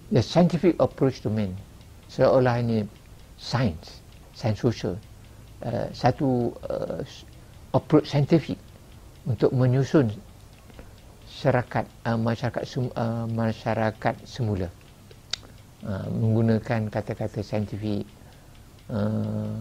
the 0.10 0.22
scientific 0.26 0.74
approach 0.82 1.22
to 1.22 1.30
men 1.30 1.54
seolah 2.10 2.62
ini 2.62 2.86
science 3.38 4.02
science 4.34 4.60
social. 4.60 4.98
Uh, 5.60 5.92
satu 5.92 6.56
uh, 6.72 7.04
approach 7.76 8.08
scientific 8.08 8.56
untuk 9.28 9.52
menyusun 9.52 10.08
syarakat 11.28 11.84
uh, 12.08 12.16
masyarakat 12.16 12.64
uh, 12.96 13.28
masyarakat 13.28 14.16
semula 14.24 14.72
uh, 15.86 16.08
menggunakan 16.12 16.90
kata-kata 16.92 17.40
saintifik 17.44 18.04
uh, 18.92 19.56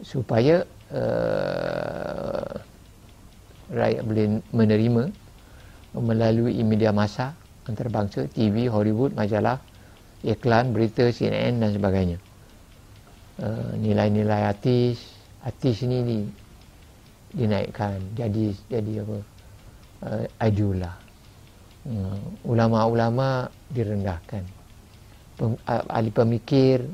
supaya 0.00 0.64
uh, 0.90 2.54
rakyat 3.70 4.02
boleh 4.02 4.26
menerima 4.50 5.04
melalui 5.94 6.58
media 6.62 6.90
masa 6.90 7.34
antarabangsa, 7.70 8.26
TV, 8.30 8.66
Hollywood, 8.66 9.14
majalah, 9.14 9.62
iklan, 10.26 10.74
berita, 10.74 11.06
CNN 11.14 11.62
dan 11.62 11.70
sebagainya. 11.74 12.18
Uh, 13.40 13.72
nilai-nilai 13.80 14.52
artis, 14.52 15.00
artis 15.40 15.80
ini 15.86 15.98
di, 16.04 16.18
dinaikkan 17.40 17.96
jadi 18.18 18.52
jadi 18.68 18.92
apa? 19.06 19.18
Uh, 20.00 20.24
idola. 20.44 20.92
Uh, 21.88 22.20
ulama-ulama 22.44 23.48
direndahkan. 23.72 24.59
Ahli 25.66 26.10
pemikir 26.12 26.84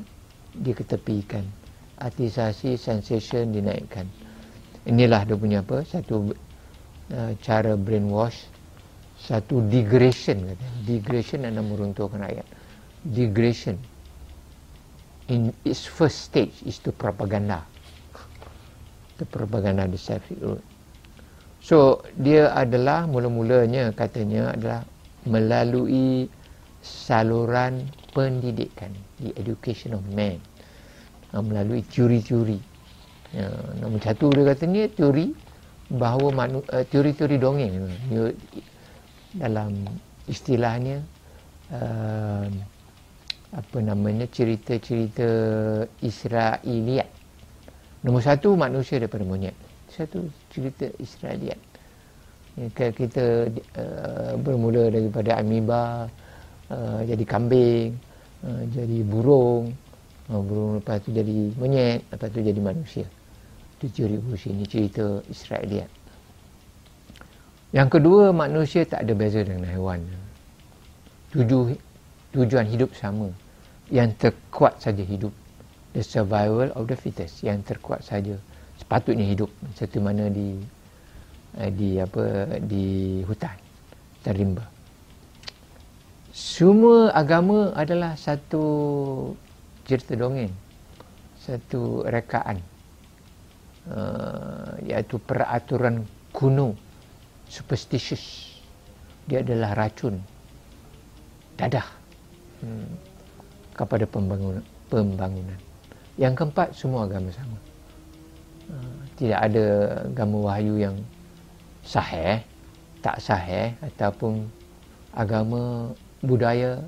diketepikan. 0.55 1.43
Artisasi, 1.97 2.77
sensation 2.77 3.51
dinaikkan. 3.51 4.07
Inilah 4.87 5.27
dia 5.27 5.35
punya 5.35 5.59
apa? 5.65 5.83
Satu 5.83 6.31
uh, 7.11 7.33
cara 7.43 7.75
brainwash 7.75 8.47
satu 9.17 9.65
degradation 9.65 10.45
kata. 10.45 10.67
Degradation 10.85 11.43
adalah 11.43 11.65
meruntuhkan 11.65 12.21
rakyat. 12.21 12.47
Degradation. 13.03 13.75
in 15.27 15.51
its 15.67 15.83
first 15.85 16.31
stage 16.31 16.55
is 16.63 16.79
to 16.79 16.91
propaganda 16.91 17.63
the 19.19 19.25
propaganda 19.27 19.87
the 19.87 19.99
Road 20.39 20.63
so 21.59 21.99
dia 22.15 22.51
adalah 22.55 23.03
mula-mulanya 23.07 23.91
katanya 23.91 24.55
adalah 24.55 24.81
melalui 25.27 26.31
saluran 26.79 27.83
pendidikan 28.17 28.89
the 29.21 29.29
education 29.37 29.93
of 29.93 30.01
man 30.09 30.41
uh, 31.37 31.43
melalui 31.45 31.85
teori-teori 31.85 32.57
ya, 33.37 33.45
nombor 33.77 34.01
satu 34.01 34.33
dia 34.33 34.49
kata 34.49 34.65
ni 34.65 34.89
teori 34.89 35.37
bahawa 35.93 36.33
manu, 36.33 36.65
uh, 36.73 36.81
teori-teori 36.81 37.37
dongeng 37.37 37.85
uh, 38.17 38.33
dalam 39.37 39.85
istilahnya 40.25 41.05
uh, 41.69 42.49
apa 43.55 43.77
namanya 43.79 44.27
cerita-cerita 44.27 45.29
Israeliat. 46.03 47.07
Nombor 48.03 48.21
satu 48.21 48.59
manusia 48.59 48.99
daripada 48.99 49.23
monyet. 49.23 49.55
Satu 49.87 50.27
cerita 50.51 50.91
Israeliat. 50.99 51.59
Ya, 52.57 52.89
kita 52.91 53.47
uh, 53.77 54.33
bermula 54.41 54.89
daripada 54.91 55.39
amoeba 55.39 56.11
uh, 56.73 57.01
jadi 57.05 57.23
kambing, 57.23 57.95
uh, 58.45 58.63
jadi 58.69 59.01
burung, 59.07 59.73
uh, 60.29 60.41
burung 60.41 60.77
lepas 60.77 61.01
tu 61.01 61.09
jadi 61.09 61.53
monyet, 61.57 62.05
lepas 62.11 62.29
tu 62.29 62.41
jadi 62.43 62.59
manusia. 62.61 63.07
Itu 63.77 63.89
teori 63.93 64.17
evolusi 64.17 64.53
ini 64.53 64.65
cerita 64.65 65.21
Israeliat. 65.29 65.89
Yang 67.75 67.99
kedua 67.99 68.33
manusia 68.33 68.87
tak 68.87 69.05
ada 69.05 69.13
beza 69.13 69.43
dengan 69.43 69.69
haiwan. 69.69 70.01
Tujuh 71.35 71.77
tujuan 72.33 72.65
hidup 72.65 72.95
sama. 72.97 73.29
Yang 73.91 74.17
terkuat 74.17 74.79
saja 74.81 75.03
hidup. 75.03 75.31
The 75.93 76.01
survival 76.01 76.73
of 76.73 76.87
the 76.87 76.97
fittest. 76.97 77.43
Yang 77.43 77.75
terkuat 77.75 78.01
saja. 78.01 78.39
Sepatutnya 78.79 79.27
hidup. 79.27 79.51
Seperti 79.75 79.99
mana 79.99 80.31
di 80.31 80.57
eh, 81.59 81.71
di 81.71 81.99
apa 81.99 82.57
di 82.63 83.21
hutan. 83.27 83.57
Terimba 84.23 84.76
semua 86.37 87.09
agama 87.17 87.73
adalah 87.73 88.13
satu 88.13 88.61
cerita 89.89 90.13
dongeng 90.13 90.53
satu 91.41 92.05
rekaan 92.05 92.61
uh, 93.89 94.77
iaitu 94.85 95.17
peraturan 95.17 96.05
kuno 96.29 96.77
superstitious 97.49 98.53
dia 99.25 99.41
adalah 99.41 99.73
racun 99.73 100.21
dadah 101.57 101.89
hmm, 102.61 102.85
kepada 103.73 104.05
pembangunan, 104.05 104.61
pembangunan. 104.93 105.57
Yang 106.21 106.33
keempat, 106.37 106.67
semua 106.77 107.09
agama 107.09 107.33
sama. 107.33 107.57
Uh, 108.69 109.01
tidak 109.17 109.39
ada 109.41 109.65
agama 110.05 110.37
wahyu 110.53 110.77
yang 110.77 110.95
sahih, 111.81 112.45
tak 113.01 113.17
sahih 113.17 113.73
ataupun 113.81 114.45
agama 115.17 115.93
budaya 116.21 116.81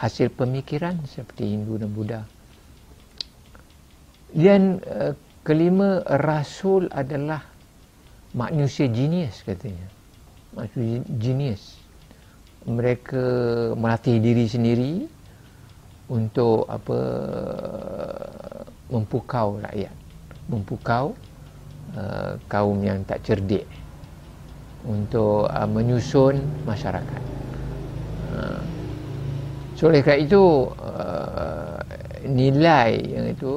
hasil 0.00 0.32
pemikiran 0.32 0.96
seperti 1.04 1.56
Hindu 1.56 1.76
dan 1.76 1.90
Buddha. 1.92 2.20
Dan 4.30 4.80
uh, 4.86 5.12
kelima, 5.42 6.00
Rasul 6.06 6.86
adalah 6.94 7.44
manusia 8.32 8.86
genius 8.86 9.42
katanya. 9.42 9.90
Manusia 10.54 11.02
genius 11.18 11.80
mereka 12.68 13.24
melatih 13.72 14.20
diri 14.20 14.44
sendiri 14.44 14.92
untuk 16.10 16.68
apa 16.68 16.98
mempukau 18.90 19.62
rakyat 19.62 19.94
mempukau 20.50 21.14
uh, 21.94 22.34
kaum 22.50 22.82
yang 22.82 23.06
tak 23.06 23.22
cerdik 23.22 23.64
untuk 24.82 25.46
uh, 25.46 25.68
menyusun 25.70 26.42
masyarakat 26.66 27.22
uh, 28.34 28.60
so 29.74 29.88
oleh 29.88 30.02
kerana 30.04 30.20
itu 30.22 30.42
uh, 30.78 31.78
nilai 32.26 32.90
yang 33.00 33.26
itu 33.30 33.52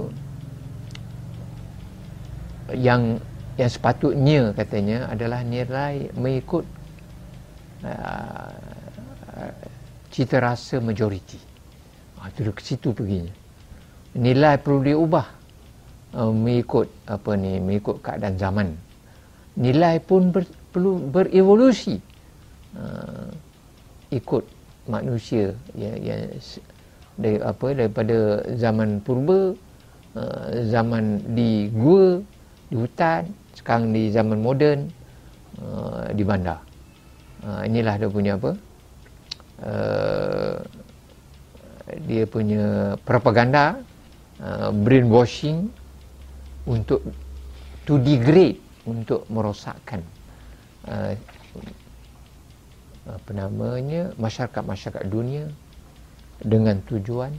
yang 2.74 3.02
yang 3.54 3.70
sepatutnya 3.70 4.50
katanya 4.58 5.12
adalah 5.14 5.46
nilai 5.46 6.10
mengikut 6.18 6.66
uh, 7.86 8.50
cita 10.14 10.38
rasa 10.38 10.78
majoriti. 10.78 11.38
Ha, 12.22 12.30
itu 12.30 12.50
ke 12.54 12.62
situ 12.62 12.94
perginya. 12.94 13.34
Nilai 14.14 14.62
perlu 14.62 14.86
diubah 14.86 15.28
uh, 16.18 16.34
mengikut 16.34 16.88
apa 17.10 17.34
ni, 17.34 17.58
mengikut 17.58 18.02
keadaan 18.02 18.38
zaman. 18.38 18.68
Nilai 19.58 20.02
pun 20.02 20.34
ber, 20.34 20.46
perlu 20.74 20.98
berevolusi 21.14 21.98
uh, 22.78 23.30
ikut 24.14 24.46
manusia 24.88 25.56
yang, 25.78 25.98
yang 26.04 26.22
dari 27.16 27.38
apa 27.40 27.68
daripada 27.78 28.42
zaman 28.58 29.00
purba 29.06 29.54
uh, 30.18 30.48
zaman 30.68 31.22
di 31.38 31.70
gua 31.70 32.20
di 32.68 32.76
hutan 32.76 33.30
sekarang 33.54 33.94
di 33.94 34.10
zaman 34.10 34.42
moden 34.42 34.90
uh, 35.62 36.10
di 36.12 36.24
bandar. 36.26 36.60
Uh, 37.46 37.62
inilah 37.70 38.00
dia 38.00 38.10
punya 38.10 38.34
apa? 38.40 38.52
Dia 42.04 42.28
punya 42.28 42.98
propaganda 43.08 43.80
brainwashing 44.84 45.72
untuk 46.68 47.00
to 47.88 47.96
degrade 48.02 48.60
untuk 48.84 49.24
merosakkan 49.32 50.04
apa 53.04 53.32
namanya 53.36 54.16
masyarakat-masyarakat 54.16 55.04
dunia 55.12 55.52
dengan 56.40 56.80
tujuan 56.88 57.36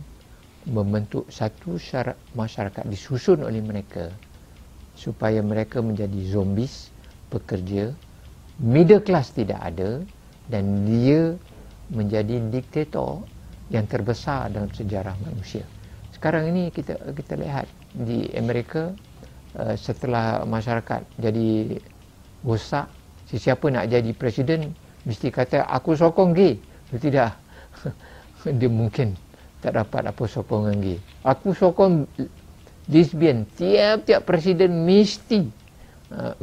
membentuk 0.69 1.29
satu 1.29 1.77
syarat 1.77 2.17
masyarakat 2.37 2.85
disusun 2.89 3.45
oleh 3.45 3.61
mereka 3.61 4.13
supaya 4.97 5.41
mereka 5.45 5.81
menjadi 5.81 6.17
zombies 6.29 6.89
pekerja 7.29 7.93
middle 8.61 9.03
class 9.03 9.33
tidak 9.33 9.61
ada 9.61 10.05
dan 10.49 10.85
dia 10.85 11.35
menjadi 11.93 12.41
diktator 12.49 13.25
yang 13.73 13.89
terbesar 13.89 14.53
dalam 14.53 14.69
sejarah 14.73 15.17
manusia. 15.25 15.65
Sekarang 16.13 16.49
ini 16.49 16.69
kita 16.73 16.97
kita 17.13 17.37
lihat 17.37 17.69
di 17.93 18.29
Amerika 18.37 18.93
uh, 19.57 19.77
setelah 19.77 20.45
masyarakat 20.45 21.05
jadi 21.21 21.81
rosak, 22.45 22.89
sesiapa 23.29 23.69
nak 23.73 23.89
jadi 23.89 24.13
presiden 24.17 24.73
mesti 25.05 25.29
kata 25.31 25.65
aku 25.69 25.97
sokong 25.97 26.37
gay. 26.37 26.61
Tidak. 26.91 27.31
Dia 28.61 28.71
mungkin 28.71 29.17
tak 29.65 29.81
dapat 29.81 30.13
apa 30.13 30.23
sokongan 30.29 30.77
gay. 30.81 31.01
Aku 31.25 31.57
sokong 31.57 32.05
lesbian. 32.93 33.49
Tiap-tiap 33.57 34.29
presiden 34.29 34.85
mesti 34.85 35.49
uh, 36.13 36.37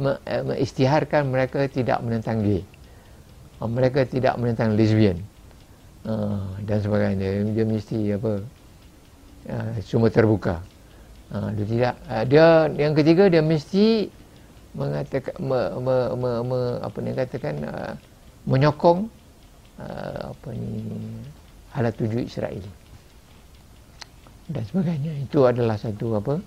mengisytiharkan 0.46 1.30
mereka 1.30 1.62
tidak 1.70 2.02
menentang 2.02 2.42
gay. 2.42 2.62
Uh, 3.62 3.70
mereka 3.70 4.02
tidak 4.02 4.34
menentang 4.38 4.74
lesbian 4.74 5.22
uh, 6.06 6.58
dan 6.66 6.78
sebagainya 6.82 7.46
dia 7.54 7.64
mesti 7.66 7.98
apa 8.14 8.32
uh, 9.50 9.70
semua 9.82 10.10
terbuka 10.10 10.62
uh, 11.30 11.48
dia 11.54 11.66
tidak 11.66 11.94
uh, 12.10 12.24
dia 12.26 12.46
yang 12.78 12.94
ketiga 12.94 13.30
dia 13.30 13.42
mesti 13.42 14.10
mengatakan 14.72 15.36
me, 15.36 15.60
me, 15.84 15.96
me, 16.16 16.30
me, 16.48 16.60
apa 16.80 16.96
ni 17.04 17.10
katakan 17.12 17.54
uh, 17.68 17.92
menyokong 18.48 19.06
uh, 19.78 20.34
apa 20.34 20.48
ni 20.54 20.82
halat 21.72 21.94
tuju 21.96 22.26
Israel. 22.26 22.64
Dan 24.50 24.62
sebagainya. 24.66 25.12
Itu 25.22 25.46
adalah 25.46 25.78
satu 25.78 26.18
apa 26.18 26.40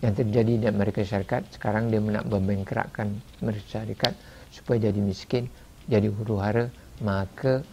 yang 0.00 0.16
terjadi 0.16 0.52
di 0.64 0.66
Amerika 0.66 1.04
Syarikat. 1.04 1.46
Sekarang 1.52 1.92
dia 1.92 2.00
nak 2.00 2.26
membengkrakkan 2.26 3.20
Amerika 3.44 3.80
Syarikat 3.80 4.16
supaya 4.50 4.88
jadi 4.88 4.98
miskin 4.98 5.46
jadi 5.86 6.08
huru 6.08 6.40
hara. 6.40 6.66
Maka 7.00 7.64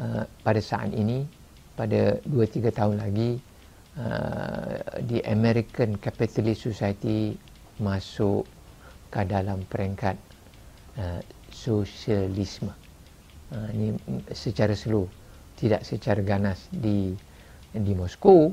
Uh, 0.00 0.24
pada 0.40 0.56
saat 0.56 0.88
ini 0.96 1.28
pada 1.76 2.16
2-3 2.24 2.72
tahun 2.72 2.96
lagi 2.96 3.36
uh, 4.00 4.98
di 5.04 5.20
American 5.28 6.00
Capitalist 6.00 6.64
Society 6.64 7.36
masuk 7.76 8.48
ke 9.12 9.20
dalam 9.28 9.60
peringkat 9.68 10.16
uh, 10.96 11.20
sosialisme. 11.62 12.74
Uh, 13.54 13.68
ini 13.70 13.88
secara 14.34 14.74
slow 14.74 15.06
tidak 15.54 15.86
secara 15.86 16.18
ganas 16.26 16.66
di 16.74 17.14
di 17.70 17.92
Moskow. 17.94 18.50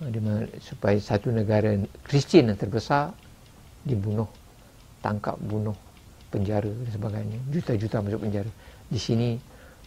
Uh, 0.00 0.48
supaya 0.64 0.96
satu 0.96 1.28
negara 1.28 1.76
Kristian 2.00 2.48
yang 2.48 2.56
terbesar 2.56 3.12
dibunuh 3.84 4.28
tangkap 5.04 5.36
bunuh 5.36 5.76
penjara 6.32 6.68
dan 6.68 6.88
sebagainya. 6.88 7.38
Juta-juta 7.52 8.00
masuk 8.00 8.24
penjara. 8.24 8.48
Di 8.88 8.96
sini 8.96 9.36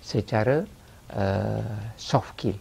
secara 0.04 0.62
uh, 1.16 1.78
soft 1.98 2.36
kill 2.38 2.58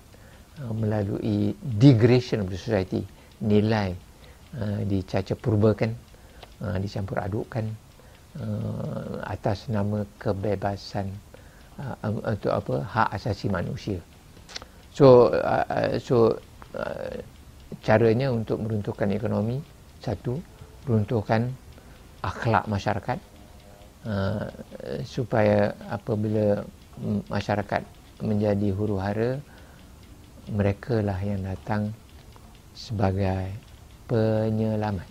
uh, 0.63 0.73
melalui 0.73 1.53
degradation 1.61 2.47
of 2.47 2.49
the 2.49 2.57
society 2.57 3.03
nilai 3.43 3.91
uh, 4.57 4.81
dicaca 4.87 5.35
purbakan 5.35 5.91
uh, 6.63 6.79
dicampur 6.79 7.19
adukkan 7.19 7.67
uh, 8.41 9.21
atas 9.27 9.69
nama 9.69 10.07
kebebasan 10.17 11.11
uh, 11.81 11.97
untuk 12.25 12.53
apa 12.53 12.75
hak 12.85 13.09
asasi 13.19 13.53
manusia. 13.53 13.99
So 14.93 15.33
uh, 15.33 15.97
so 16.01 16.37
uh, 16.77 17.17
caranya 17.81 18.29
untuk 18.33 18.61
meruntuhkan 18.61 19.09
ekonomi 19.13 19.61
satu 20.05 20.37
meruntuhkan 20.85 21.49
akhlak 22.23 22.69
masyarakat 22.69 23.19
uh, 24.07 24.47
supaya 25.03 25.73
apabila 25.89 26.63
masyarakat 27.33 27.83
menjadi 28.23 28.69
huru 28.77 29.01
hara 29.01 29.41
mereka 30.51 31.01
lah 31.01 31.19
yang 31.23 31.43
datang 31.43 31.95
sebagai 32.75 33.55
penyelamat. 34.11 35.09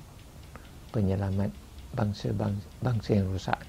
Penyelamat 0.91 1.60
bangsa-bangsa 1.95 2.65
bangsa 2.79 3.09
yang 3.15 3.27
rosak 3.31 3.59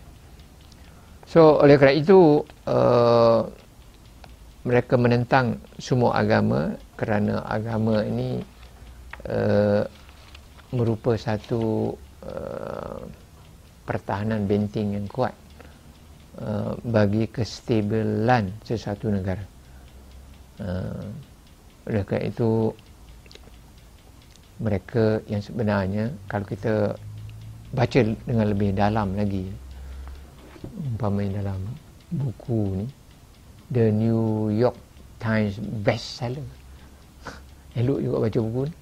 so 1.26 1.58
oleh 1.62 1.76
kerana 1.78 1.96
itu 1.98 2.42
uh, 2.66 3.42
mereka 4.62 4.94
menentang 4.94 5.58
semua 5.82 6.22
agama 6.22 6.78
kerana 6.94 7.42
agama 7.50 8.06
ini 8.06 8.38
uh, 9.26 9.82
merupakan 10.72 11.18
satu 11.18 11.92
uh, 12.22 13.02
pertahanan 13.84 14.46
benteng 14.46 14.94
yang 14.94 15.06
kuat 15.10 15.34
uh, 16.40 16.78
bagi 16.86 17.28
kestabilan 17.28 18.48
sesuatu 18.62 19.10
negara. 19.10 19.44
Uh, 20.62 21.10
oleh 21.90 22.06
kerana 22.06 22.24
itu 22.30 22.50
mereka 24.62 25.18
yang 25.26 25.42
sebenarnya 25.42 26.14
kalau 26.30 26.46
kita 26.46 26.94
baca 27.72 28.00
dengan 28.04 28.46
lebih 28.52 28.76
dalam 28.76 29.16
lagi. 29.16 29.48
Umpamanya 30.94 31.42
dalam 31.42 31.58
buku 32.12 32.84
ni 32.84 32.86
The 33.72 33.90
New 33.90 34.52
York 34.52 34.76
Times 35.18 35.58
bestseller. 35.58 36.46
Elok 37.80 37.98
juga 37.98 38.16
baca 38.28 38.38
buku 38.38 38.62
ni. 38.68 38.74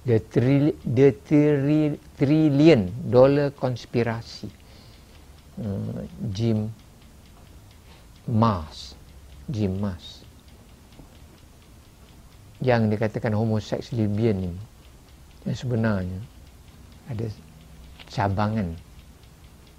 The, 0.00 0.16
tri, 0.16 0.72
the 0.80 1.12
tri, 1.12 1.92
trillion 2.16 2.88
dollar 3.04 3.52
konspirasi 3.52 4.48
uh, 5.60 6.00
Jim 6.32 6.72
Mars 8.24 8.96
Jim 9.50 9.76
Mars 9.76 10.22
yang 12.64 12.92
dikatakan 12.92 13.34
homoseks 13.34 13.90
lesbian 13.96 14.36
ni 14.40 14.52
yang 15.48 15.56
sebenarnya 15.56 16.20
ada 17.08 17.26
cabangan 18.10 18.74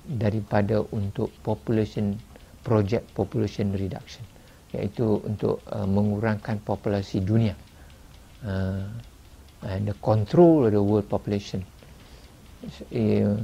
daripada 0.07 0.81
untuk 0.95 1.29
population 1.45 2.17
project 2.65 3.05
population 3.13 3.75
reduction 3.75 4.25
iaitu 4.71 5.19
untuk 5.27 5.59
uh, 5.67 5.83
mengurangkan 5.83 6.63
populasi 6.63 7.19
dunia. 7.19 7.55
Uh, 8.41 8.87
and 9.67 9.85
the 9.85 9.95
control 10.01 10.65
of 10.65 10.71
the 10.73 10.81
world 10.81 11.05
population. 11.11 11.61
Ia 12.89 13.35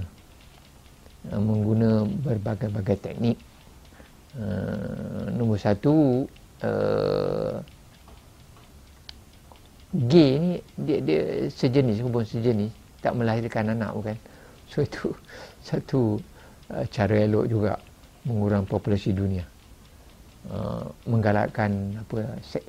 uh, 1.31 1.41
mengguna 1.41 2.07
berbagai-bagai 2.07 2.97
teknik. 3.03 3.37
Uh, 4.37 5.33
nombor 5.33 5.57
satu 5.57 6.25
uh, 6.61 7.57
gay 10.05 10.37
ni 10.37 10.51
dia, 10.77 10.97
dia 11.01 11.21
sejenis 11.49 12.05
hubungan 12.05 12.27
sejenis 12.27 12.69
tak 13.01 13.17
melahirkan 13.17 13.73
anak 13.73 13.97
bukan 13.97 14.13
so 14.71 14.83
itu 14.83 15.15
satu 15.63 16.19
uh, 16.71 16.85
cara 16.91 17.15
elok 17.23 17.45
juga 17.47 17.73
mengurang 18.27 18.67
populasi 18.67 19.15
dunia. 19.15 19.45
Uh, 20.47 20.87
menggalakkan 21.07 21.99
apa 21.99 22.39
sek, 22.39 22.63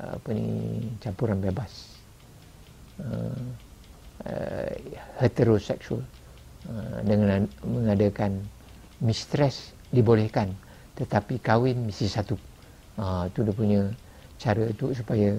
uh, 0.00 0.16
apa 0.16 0.28
ni 0.32 0.80
campuran 1.00 1.40
bebas. 1.40 1.96
Uh, 3.00 3.44
uh, 4.28 4.70
heteroseksual 5.18 6.04
uh, 6.70 6.98
dengan 7.04 7.48
mengadakan 7.64 8.44
mistress 9.00 9.72
dibolehkan. 9.90 10.52
Tetapi 10.94 11.42
kahwin 11.42 11.88
mesti 11.88 12.06
satu. 12.06 12.38
Uh, 12.94 13.26
tu 13.34 13.42
dia 13.42 13.50
punya 13.50 13.82
cara 14.38 14.70
tu 14.78 14.94
supaya 14.94 15.34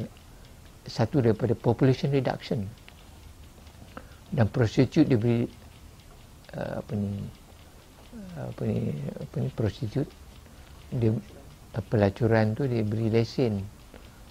satu 0.85 1.23
daripada 1.23 1.55
population 1.55 2.11
reduction. 2.11 2.67
Dan 4.35 4.51
prostitute 4.51 5.07
diberi 5.07 5.47
uh, 6.55 6.81
apa 6.81 6.91
ni 6.95 7.11
apa 8.39 8.61
ni 8.63 8.79
apa 9.19 9.35
ni 9.43 9.49
prostitute 9.51 10.11
dia 10.95 11.11
pelacuran 11.91 12.55
tu 12.55 12.63
diberi 12.67 13.11
lesen. 13.11 13.59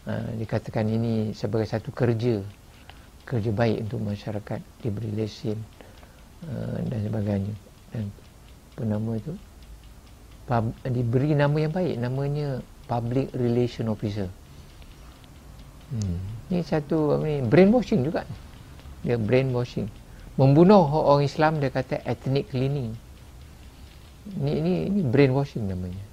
Uh, 0.04 0.36
dikatakan 0.36 0.84
ini 0.84 1.32
sebagai 1.32 1.64
satu 1.64 1.88
kerja 1.88 2.44
kerja 3.24 3.50
baik 3.56 3.88
untuk 3.88 4.04
masyarakat 4.04 4.60
diberi 4.84 5.12
lesen 5.16 5.56
uh, 6.44 6.76
dan 6.88 7.00
sebagainya. 7.08 7.54
Dan 7.92 8.12
apa 8.74 8.82
nama 8.84 9.10
itu 9.16 9.32
pub, 10.44 10.64
diberi 10.84 11.32
nama 11.32 11.56
yang 11.56 11.72
baik 11.72 11.94
namanya 11.96 12.60
public 12.84 13.32
relation 13.32 13.88
officer. 13.88 14.28
Hmm. 15.84 16.16
ni 16.48 16.64
satu 16.64 17.20
apa 17.20 17.24
ni 17.24 17.36
brainwashing 17.44 18.04
juga. 18.04 18.24
Dia 19.04 19.20
brainwashing 19.20 20.03
membunuh 20.34 20.82
orang 20.82 21.26
Islam 21.26 21.62
dia 21.62 21.70
kata 21.70 22.02
ethnic 22.02 22.50
cleaning. 22.50 22.94
Ni 24.40 24.58
ni 24.58 24.74
ni 24.90 25.00
brainwashing 25.04 25.68
namanya. 25.68 26.04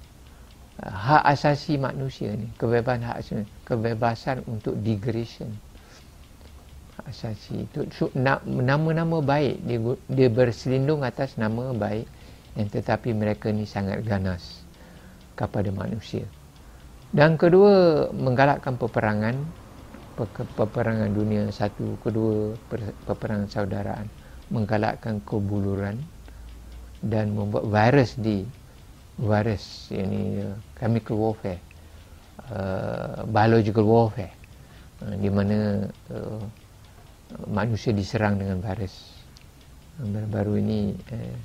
Hak 0.82 1.22
asasi 1.36 1.78
manusia 1.78 2.34
ni 2.34 2.48
kebebasan 2.58 3.02
hak 3.06 3.16
asasi 3.22 3.44
kebebasan 3.66 4.36
untuk 4.46 4.78
degradation. 4.82 5.50
Asasi 7.02 7.66
itu 7.66 7.82
so, 7.90 8.12
nama-nama 8.14 9.18
baik 9.18 9.58
dia, 9.66 9.78
dia 10.06 10.28
berselindung 10.30 11.02
atas 11.02 11.34
nama 11.34 11.74
baik 11.74 12.06
yang 12.54 12.68
tetapi 12.68 13.16
mereka 13.16 13.48
ni 13.50 13.64
sangat 13.64 14.04
ganas 14.04 14.62
kepada 15.34 15.72
manusia. 15.72 16.28
Dan 17.12 17.36
kedua 17.36 18.08
menggalakkan 18.12 18.76
peperangan 18.76 19.36
peperangan 20.56 21.10
dunia 21.10 21.48
satu 21.50 21.98
kedua 22.02 22.56
peperangan 23.08 23.48
saudaraan 23.48 24.06
menggalakkan 24.52 25.22
kebuluran 25.24 25.96
dan 27.02 27.34
membuat 27.34 27.66
virus 27.66 28.14
di 28.20 28.44
virus 29.18 29.90
ini 29.92 30.44
chemical 30.78 31.18
warfare 31.18 31.60
uh, 32.52 33.26
biological 33.28 33.84
warfare 33.84 34.32
uh, 35.02 35.14
di 35.18 35.28
mana 35.28 35.86
uh, 36.12 36.42
manusia 37.48 37.92
diserang 37.96 38.36
dengan 38.36 38.60
virus. 38.60 38.92
Baru-baru 40.00 40.58
ini 40.60 40.96
eh, 41.12 41.36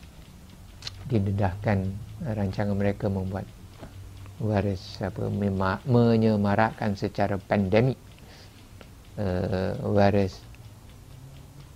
didedahkan 1.12 1.84
rancangan 2.24 2.76
mereka 2.76 3.12
membuat 3.12 3.44
virus 4.40 5.02
apa 5.02 5.28
menyemarakkan 5.88 6.96
secara 6.96 7.36
pandemik 7.42 7.98
uh, 9.18 9.74
virus 9.94 10.40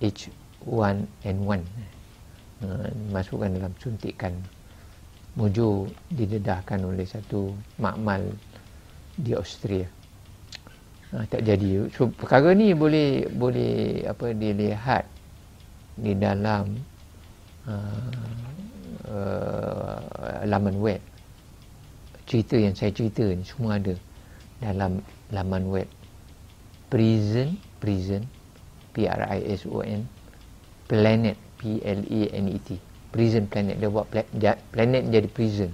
H1N1 0.02 1.62
uh, 2.66 2.90
masukkan 3.14 3.50
dalam 3.52 3.74
suntikan. 3.82 4.34
Mujur 5.32 5.88
didedahkan 6.12 6.84
oleh 6.84 7.08
satu 7.08 7.56
makmal 7.80 8.20
di 9.16 9.32
Austria. 9.32 9.88
Ha, 11.12 11.24
tak 11.28 11.48
jadi. 11.48 11.88
So, 11.96 12.12
perkara 12.12 12.52
ni 12.52 12.76
boleh 12.76 13.32
boleh 13.32 14.04
apa 14.12 14.36
dilihat 14.36 15.08
di 15.96 16.12
dalam 16.20 16.76
uh, 17.64 18.12
uh, 19.08 20.44
laman 20.44 20.76
web. 20.84 21.00
Cerita 22.28 22.60
yang 22.60 22.76
saya 22.76 22.92
cerita 22.92 23.24
ni 23.24 23.44
semua 23.44 23.80
ada 23.80 23.96
dalam 24.60 25.00
laman 25.32 25.64
web 25.72 25.88
prison 26.92 27.56
prison 27.80 28.28
P 28.92 29.08
R 29.08 29.24
I 29.24 29.40
S 29.48 29.64
O 29.64 29.80
N 29.80 30.04
planet 30.92 31.40
P 31.56 31.80
L 31.80 32.04
A 32.04 32.22
N 32.36 32.46
E 32.52 32.60
T. 32.60 32.76
Prison 33.12 33.48
planet 33.48 33.80
dia 33.80 33.88
buat 33.88 34.12
planet 34.76 35.04
jadi 35.08 35.28
prison 35.32 35.72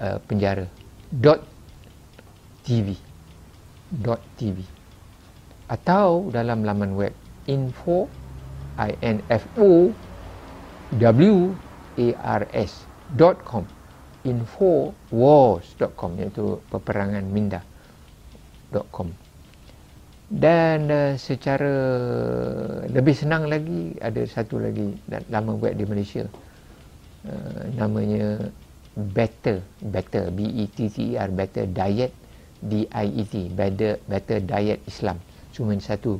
uh, 0.00 0.16
penjara. 0.24 0.64
Dot 1.12 1.44
tv 2.64 2.96
dot 3.92 4.24
tv 4.40 4.64
atau 5.68 6.32
dalam 6.32 6.64
laman 6.64 6.96
web 6.96 7.12
info 7.44 8.08
i 8.80 8.90
n 9.04 9.20
f 9.28 9.44
o 9.60 9.92
w 10.96 11.52
a 12.00 12.08
r 12.40 12.42
s 12.56 12.88
dot 13.14 13.36
com. 13.44 13.68
Info 14.24 14.96
wars 15.12 15.76
dot 15.76 15.92
com 15.92 16.16
iaitu 16.16 16.56
peperangan 16.72 17.28
minda 17.28 17.60
dot 18.72 18.88
com 18.88 19.12
dan 20.34 20.90
uh, 20.90 21.12
secara 21.14 21.70
lebih 22.90 23.14
senang 23.14 23.46
lagi 23.46 23.94
ada 24.02 24.18
satu 24.26 24.58
lagi 24.58 24.98
lama 25.30 25.54
buat 25.54 25.78
di 25.78 25.86
Malaysia. 25.86 26.26
Uh, 27.24 27.70
namanya 27.78 28.50
better 29.14 29.62
better 29.80 30.28
b 30.34 30.44
e 30.44 30.66
t 30.68 30.90
t 30.90 31.14
e 31.14 31.16
r 31.16 31.30
better 31.32 31.64
diet 31.70 32.12
d 32.60 32.84
i 32.90 33.06
e 33.14 33.22
t 33.24 33.46
better 33.54 34.02
better 34.10 34.42
diet 34.42 34.82
Islam. 34.90 35.22
Cuma 35.54 35.78
satu 35.78 36.18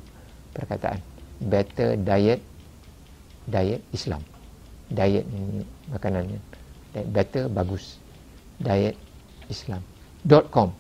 perkataan. 0.55 1.03
Better 1.43 1.99
diet 1.99 2.39
diet 3.51 3.83
Islam. 3.91 4.23
Diet 4.95 5.27
makanannya. 5.91 6.39
Better 7.11 7.51
bagus. 7.51 7.99
Diet 8.63 8.95
Islam 9.51 9.83
.com 10.55 10.71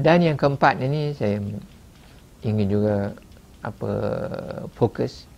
dan 0.00 0.24
yang 0.24 0.36
keempat 0.40 0.80
ini 0.80 1.12
saya 1.14 1.38
ingin 2.40 2.68
juga 2.68 3.12
apa 3.60 3.92
fokus 4.72 5.28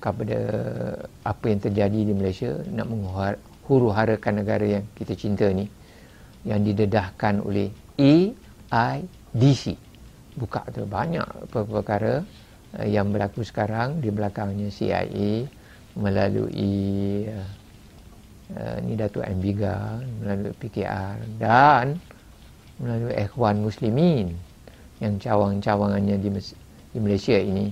kepada 0.00 0.40
apa 1.24 1.44
yang 1.48 1.60
terjadi 1.60 2.00
di 2.08 2.12
Malaysia 2.16 2.52
nak 2.72 2.88
menghuru-harakan 2.88 4.44
negara 4.44 4.80
yang 4.80 4.84
kita 4.96 5.16
cinta 5.16 5.48
ni 5.52 5.68
yang 6.44 6.64
didedahkan 6.64 7.44
oleh 7.44 7.68
AIDC 8.00 9.76
buka 10.40 10.64
tu 10.72 10.88
banyak 10.88 11.26
perkara 11.52 12.24
eh, 12.80 12.88
yang 12.88 13.12
berlaku 13.12 13.44
sekarang 13.44 14.00
di 14.00 14.08
belakangnya 14.08 14.72
CIA 14.72 15.44
melalui 15.98 17.26
uh, 18.54 18.78
ni 18.86 18.94
Datuk 18.94 19.26
Ambiga 19.26 19.98
melalui 20.22 20.54
PKR 20.54 21.18
dan 21.36 21.98
melalui 22.80 23.12
ikhwan 23.12 23.60
muslimin 23.60 24.32
yang 25.04 25.20
cawang-cawangannya 25.20 26.16
di, 26.16 26.28
di 26.92 26.98
Malaysia 26.98 27.36
ini 27.36 27.68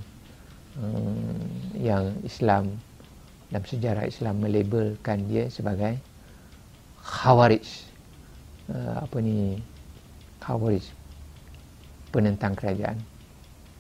um, 0.81 1.41
yang 1.77 2.13
Islam 2.23 2.77
dalam 3.49 3.65
sejarah 3.65 4.05
Islam 4.05 4.45
melabelkan 4.45 5.25
dia 5.25 5.49
sebagai 5.49 5.97
khawarij. 7.01 7.65
Uh, 8.69 9.01
apa 9.01 9.17
ni? 9.25 9.57
Khawarij. 10.45 10.85
Penentang 12.13 12.53
kerajaan. 12.53 13.01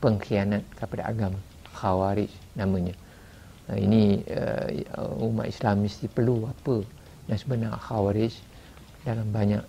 Pengkhianat 0.01 0.64
kepada 0.72 1.12
agama. 1.12 1.37
Khawarij 1.76 2.33
namanya. 2.57 2.97
Uh, 3.68 3.76
ini 3.76 4.24
uh, 4.33 5.20
umat 5.20 5.53
Islam 5.53 5.85
mesti 5.85 6.09
perlu 6.09 6.49
apa 6.49 6.81
yang 7.29 7.37
sebenar 7.37 7.76
khawarij 7.76 8.33
dalam 9.05 9.29
banyak 9.29 9.61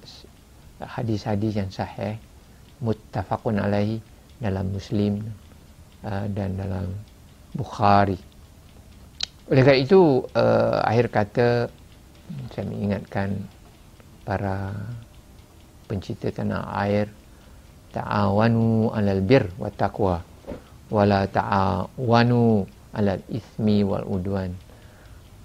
hadis-hadis 0.79 1.59
yang 1.59 1.71
sahih 1.71 2.15
muttafaqun 2.79 3.59
alaihi 3.59 3.99
dalam 4.39 4.71
Muslim 4.71 5.19
uh, 6.07 6.25
dan 6.31 6.55
dalam 6.55 6.87
Bukhari. 7.51 8.15
Oleh 9.49 9.61
kerana 9.65 9.81
itu 9.81 10.23
uh, 10.37 10.79
akhir 10.85 11.11
kata 11.11 11.47
saya 12.53 12.65
mengingatkan 12.69 13.41
para 14.23 14.71
pencinta 15.89 16.29
tanah 16.29 16.69
air 16.85 17.09
ta'awanu 17.89 18.93
'alal 18.93 19.25
bir 19.25 19.49
wa 19.57 19.73
taqwa 19.73 20.21
wala 20.93 21.25
ta'awanu 21.25 22.69
'alal 22.93 23.23
ismi 23.33 23.81
wal 23.81 24.05
udwan 24.05 24.53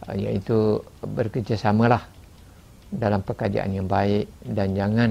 uh, 0.05 0.13
iaitu 0.13 0.85
bekerjasamalah 1.01 2.14
dalam 2.93 3.25
pekerjaan 3.25 3.73
yang 3.73 3.89
baik 3.89 4.29
dan 4.45 4.77
jangan 4.77 5.11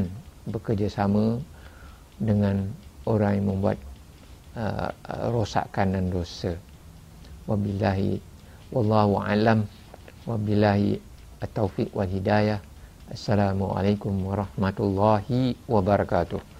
bekerjasama 0.49 1.39
dengan 2.19 2.69
orang 3.09 3.39
yang 3.39 3.47
membuat 3.55 3.77
uh, 4.55 4.91
uh, 4.91 5.27
rosakan 5.31 5.97
dan 5.97 6.05
dosa. 6.13 6.53
Wabillahi 7.49 8.19
wallahu 8.71 9.19
alam 9.19 9.67
wabillahi 10.23 10.99
at-taufiq 11.43 11.91
wal 11.91 12.07
hidayah. 12.07 12.59
Assalamualaikum 13.11 14.15
warahmatullahi 14.23 15.59
wabarakatuh. 15.67 16.52